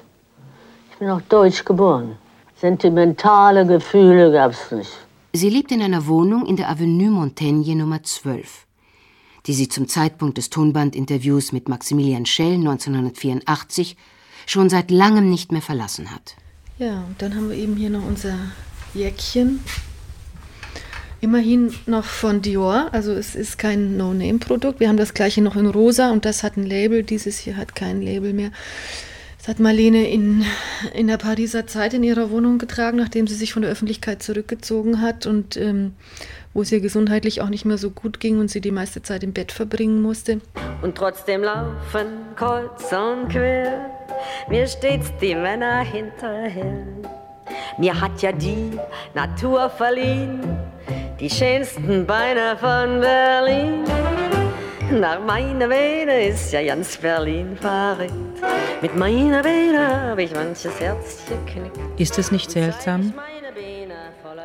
[0.90, 2.18] Ich bin auch deutsch geboren.
[2.60, 4.90] Sentimentale Gefühle gab's nicht.
[5.32, 8.66] Sie lebt in einer Wohnung in der Avenue Montaigne Nummer 12,
[9.46, 13.96] die sie zum Zeitpunkt des Tonbandinterviews mit Maximilian Schell 1984
[14.46, 16.34] schon seit langem nicht mehr verlassen hat.
[16.78, 18.34] Ja, und dann haben wir eben hier noch unser
[18.94, 19.60] Jäckchen.
[21.20, 24.78] Immerhin noch von Dior, also es ist kein No-Name-Produkt.
[24.78, 27.02] Wir haben das gleiche noch in rosa und das hat ein Label.
[27.02, 28.50] Dieses hier hat kein Label mehr.
[29.38, 30.44] Das hat Marlene in,
[30.94, 35.00] in der Pariser Zeit in ihrer Wohnung getragen, nachdem sie sich von der Öffentlichkeit zurückgezogen
[35.00, 35.94] hat und ähm,
[36.54, 39.24] wo es ihr gesundheitlich auch nicht mehr so gut ging und sie die meiste Zeit
[39.24, 40.40] im Bett verbringen musste.
[40.82, 42.06] Und trotzdem laufen
[42.36, 43.90] kreuz und quer
[44.48, 46.86] mir stets die Männer hinterher.
[47.78, 48.72] Mir hat ja die
[49.14, 50.40] Natur verliehen,
[51.20, 53.84] die schönsten Beine von Berlin.
[55.00, 58.12] Nach meiner Vene ist ja ganz Berlin verrückt.
[58.80, 62.00] Mit meiner Vene habe ich manches Herz geknickt.
[62.00, 63.12] Ist es nicht seltsam?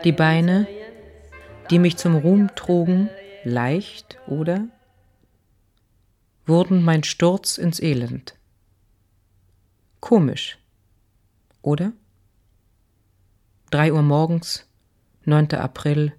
[0.03, 0.67] Die Beine,
[1.69, 3.09] die mich zum Ruhm trugen,
[3.43, 4.67] leicht, oder?
[6.45, 8.35] Wurden mein Sturz ins Elend.
[10.01, 10.57] Komisch,
[11.61, 11.93] oder?
[13.69, 14.67] Drei Uhr morgens,
[15.25, 15.53] 9.
[15.53, 16.13] April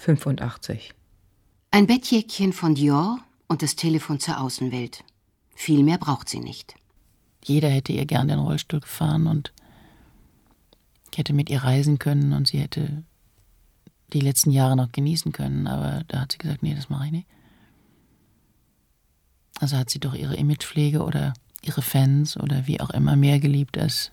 [0.00, 0.94] 85.
[1.70, 5.04] Ein Bettjäckchen von Dior und das Telefon zur Außenwelt.
[5.54, 6.74] Viel mehr braucht sie nicht.
[7.44, 9.52] Jeder hätte ihr gern den Rollstuhl gefahren und
[11.12, 13.04] ich hätte mit ihr reisen können und sie hätte
[14.14, 17.12] die letzten Jahre noch genießen können, aber da hat sie gesagt, nee, das mache ich
[17.12, 17.28] nicht.
[19.60, 23.76] Also hat sie doch ihre Imagepflege oder ihre Fans oder wie auch immer mehr geliebt
[23.76, 24.12] als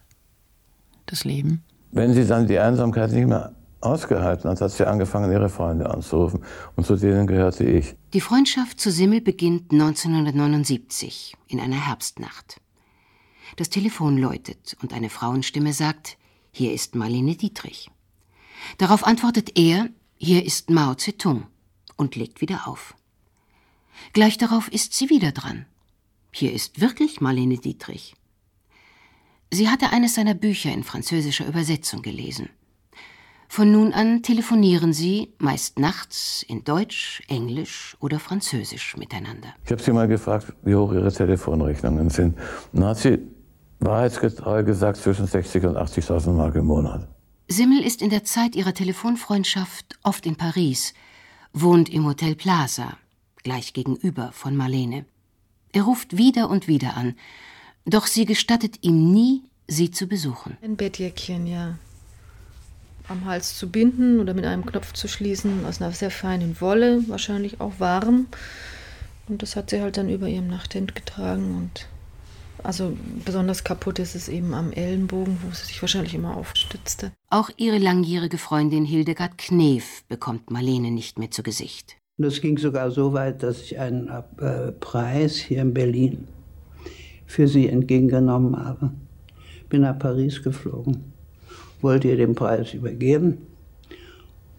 [1.05, 1.63] das Leben.
[1.93, 6.43] Wenn sie dann die Einsamkeit nicht mehr ausgehalten hat, hat sie angefangen, ihre Freunde anzurufen.
[6.75, 7.95] Und zu denen gehörte ich.
[8.13, 12.59] Die Freundschaft zu Simmel beginnt 1979 in einer Herbstnacht.
[13.55, 16.17] Das Telefon läutet und eine Frauenstimme sagt,
[16.51, 17.89] hier ist Marlene Dietrich.
[18.77, 21.45] Darauf antwortet er, hier ist Mao Zedong
[21.95, 22.95] und legt wieder auf.
[24.13, 25.65] Gleich darauf ist sie wieder dran.
[26.31, 28.15] Hier ist wirklich Marlene Dietrich.
[29.51, 32.49] Sie hatte eines seiner Bücher in französischer Übersetzung gelesen.
[33.49, 39.49] Von nun an telefonieren sie, meist nachts, in Deutsch, Englisch oder Französisch miteinander.
[39.65, 42.37] Ich habe sie mal gefragt, wie hoch ihre Telefonrechnungen sind.
[42.73, 43.19] Und dann hat sie
[43.79, 47.07] wahrheitsgetreu gesagt, zwischen 60 und 80.000 Mark im Monat.
[47.47, 50.93] Simmel ist in der Zeit ihrer Telefonfreundschaft oft in Paris,
[51.53, 52.97] wohnt im Hotel Plaza,
[53.43, 55.05] gleich gegenüber von Marlene.
[55.71, 57.15] Er ruft wieder und wieder an,
[57.85, 60.57] doch sie gestattet ihm nie, sie zu besuchen.
[60.61, 61.77] Ein Bettjäckchen, ja.
[63.09, 67.03] Am Hals zu binden oder mit einem Knopf zu schließen, aus einer sehr feinen Wolle,
[67.07, 68.27] wahrscheinlich auch warm.
[69.27, 71.87] Und das hat sie halt dann über ihrem Nachthemd getragen und
[72.63, 77.11] also besonders kaputt ist es eben am Ellenbogen, wo sie sich wahrscheinlich immer aufstützte.
[77.29, 81.97] Auch ihre langjährige Freundin Hildegard Knef bekommt Marlene nicht mehr zu Gesicht.
[82.17, 86.27] Und es ging sogar so weit, dass ich einen äh, Preis hier in Berlin
[87.27, 88.91] für sie entgegengenommen habe.
[89.69, 91.13] Bin nach Paris geflogen,
[91.81, 93.37] wollte ihr den Preis übergeben.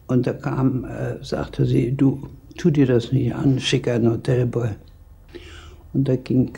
[0.06, 4.70] Und da kam, äh, sagte sie, du, tu dir das nicht an, schick einen Hotelboy.
[5.92, 6.52] Und da ging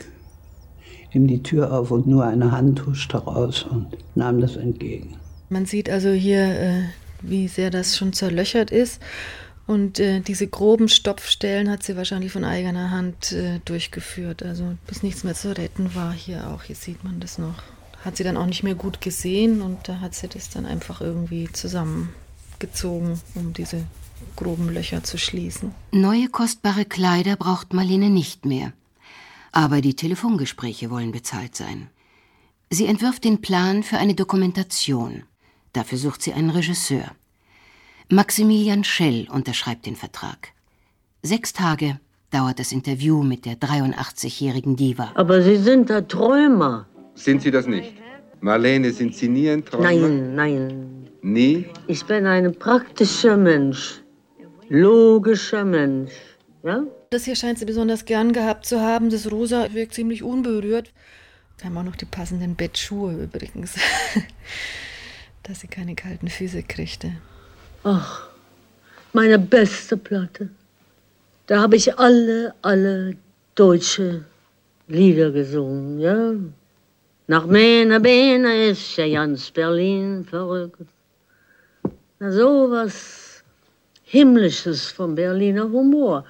[1.13, 5.17] ihm die Tür auf und nur eine Hand huschte raus und nahm das entgegen.
[5.49, 6.81] Man sieht also hier, äh,
[7.21, 9.01] wie sehr das schon zerlöchert ist.
[9.67, 14.43] Und äh, diese groben Stopfstellen hat sie wahrscheinlich von eigener Hand äh, durchgeführt.
[14.43, 16.63] Also bis nichts mehr zu retten war hier auch.
[16.63, 17.63] Hier sieht man das noch.
[18.03, 21.01] Hat sie dann auch nicht mehr gut gesehen und da hat sie das dann einfach
[21.01, 23.83] irgendwie zusammengezogen, um diese
[24.35, 25.73] groben Löcher zu schließen.
[25.91, 28.73] Neue kostbare Kleider braucht Marlene nicht mehr.
[29.51, 31.89] Aber die Telefongespräche wollen bezahlt sein.
[32.69, 35.23] Sie entwirft den Plan für eine Dokumentation.
[35.73, 37.11] Dafür sucht sie einen Regisseur.
[38.09, 40.49] Maximilian Schell unterschreibt den Vertrag.
[41.21, 41.99] Sechs Tage
[42.31, 45.11] dauert das Interview mit der 83-jährigen Diva.
[45.15, 46.87] Aber Sie sind der Träumer.
[47.15, 47.93] Sind Sie das nicht?
[48.39, 49.83] Marlene, sind Sie nie ein Träumer?
[49.83, 51.07] Nein, nein.
[51.21, 51.67] Nie?
[51.87, 54.01] Ich bin ein praktischer Mensch.
[54.69, 56.11] Logischer Mensch.
[56.63, 56.83] Ja?
[57.11, 59.09] Das hier scheint sie besonders gern gehabt zu haben.
[59.09, 60.91] Das Rosa wirkt ziemlich unberührt.
[61.57, 63.75] Wir haben auch noch die passenden Bettschuhe übrigens.
[65.43, 67.11] Dass sie keine kalten Füße kriegte.
[67.83, 68.29] Ach,
[69.13, 70.49] meine beste Platte.
[71.47, 73.17] Da habe ich alle, alle
[73.55, 74.25] deutsche
[74.87, 76.33] Lieder gesungen, ja.
[77.31, 80.81] Nach meiner Beine ist ja ganz Berlin verrückt.
[82.19, 83.41] Na, sowas
[84.03, 86.25] Himmlisches vom Berliner Humor.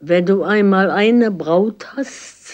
[0.00, 2.52] Wenn du einmal eine Braut hast,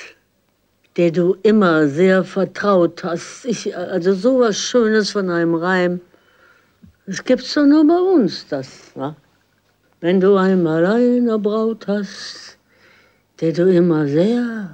[0.96, 6.00] der du immer sehr vertraut hast, ich, also sowas Schönes von einem Reim,
[7.08, 8.92] das gibt's doch nur bei uns, das.
[8.94, 9.16] Wa?
[10.00, 12.58] Wenn du einmal eine Braut hast,
[13.40, 14.70] der du immer sehr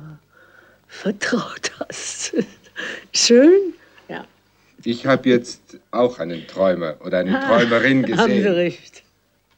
[0.88, 2.34] vertraut hast.
[3.12, 3.74] Schön?
[4.08, 4.24] Ja.
[4.84, 8.18] Ich habe jetzt auch einen Träumer oder eine Träumerin gesehen.
[8.18, 9.02] Haben Sie recht.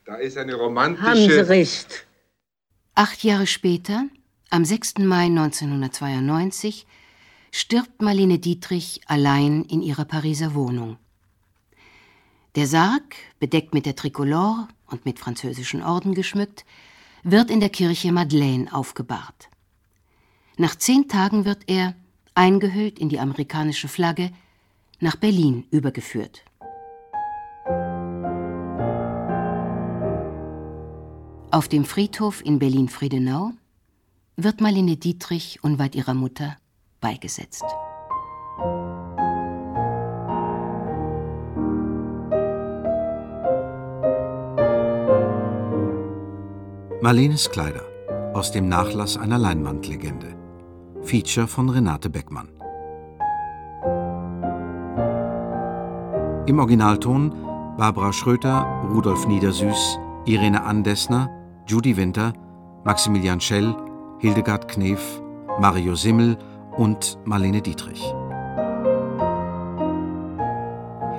[0.05, 1.07] Da ist eine romantische.
[1.07, 2.07] Haben Sie recht.
[2.95, 4.05] Acht Jahre später,
[4.51, 4.99] am 6.
[4.99, 6.87] Mai 1992,
[7.53, 10.99] stirbt Marlene Dietrich allein in ihrer Pariser Wohnung.
[12.57, 16.65] Der Sarg, bedeckt mit der Tricolore und mit französischen Orden geschmückt,
[17.23, 19.49] wird in der Kirche Madeleine aufgebahrt.
[20.57, 21.95] Nach zehn Tagen wird er,
[22.35, 24.31] eingehüllt in die amerikanische Flagge,
[25.01, 26.45] nach Berlin übergeführt.
[31.53, 33.51] Auf dem Friedhof in Berlin-Friedenau
[34.37, 36.57] wird Marlene Dietrich unweit ihrer Mutter
[37.01, 37.65] beigesetzt.
[47.03, 47.83] Marlenes Kleider
[48.35, 50.40] aus dem Nachlass einer Leinwandlegende.
[51.03, 52.49] Feature von Renate Beckmann.
[56.47, 57.33] Im Originalton
[57.77, 61.31] Barbara Schröter, Rudolf Niedersüß, Irene Andesner,
[61.67, 62.33] Judy Winter,
[62.85, 63.75] Maximilian Schell,
[64.19, 65.23] Hildegard Knef,
[65.61, 66.37] Mario Simmel
[66.77, 68.03] und Marlene Dietrich.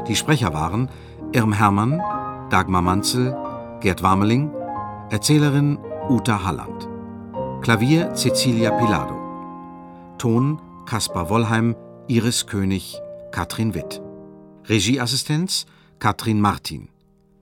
[0.07, 0.89] Die Sprecher waren
[1.31, 2.01] Irm Hermann,
[2.49, 3.35] Dagmar Manzel,
[3.79, 4.51] Gerd Warmeling,
[5.09, 5.79] Erzählerin
[6.09, 6.87] Uta Halland,
[7.61, 9.20] Klavier Cecilia Pilado,
[10.21, 11.75] Ton Kaspar Wollheim,
[12.07, 13.01] Iris König,
[13.31, 14.03] Katrin Witt,
[14.65, 15.65] Regieassistenz
[15.97, 16.89] Katrin Martin,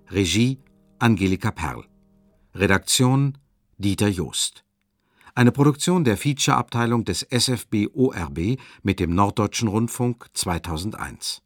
[0.09, 0.59] Regie
[0.97, 1.83] Angelika Perl,
[2.55, 3.37] Redaktion
[3.79, 4.63] Dieter Joost.
[5.35, 11.41] Eine Produktion der Feature-Abteilung des SFB ORB mit dem Norddeutschen Rundfunk 2001.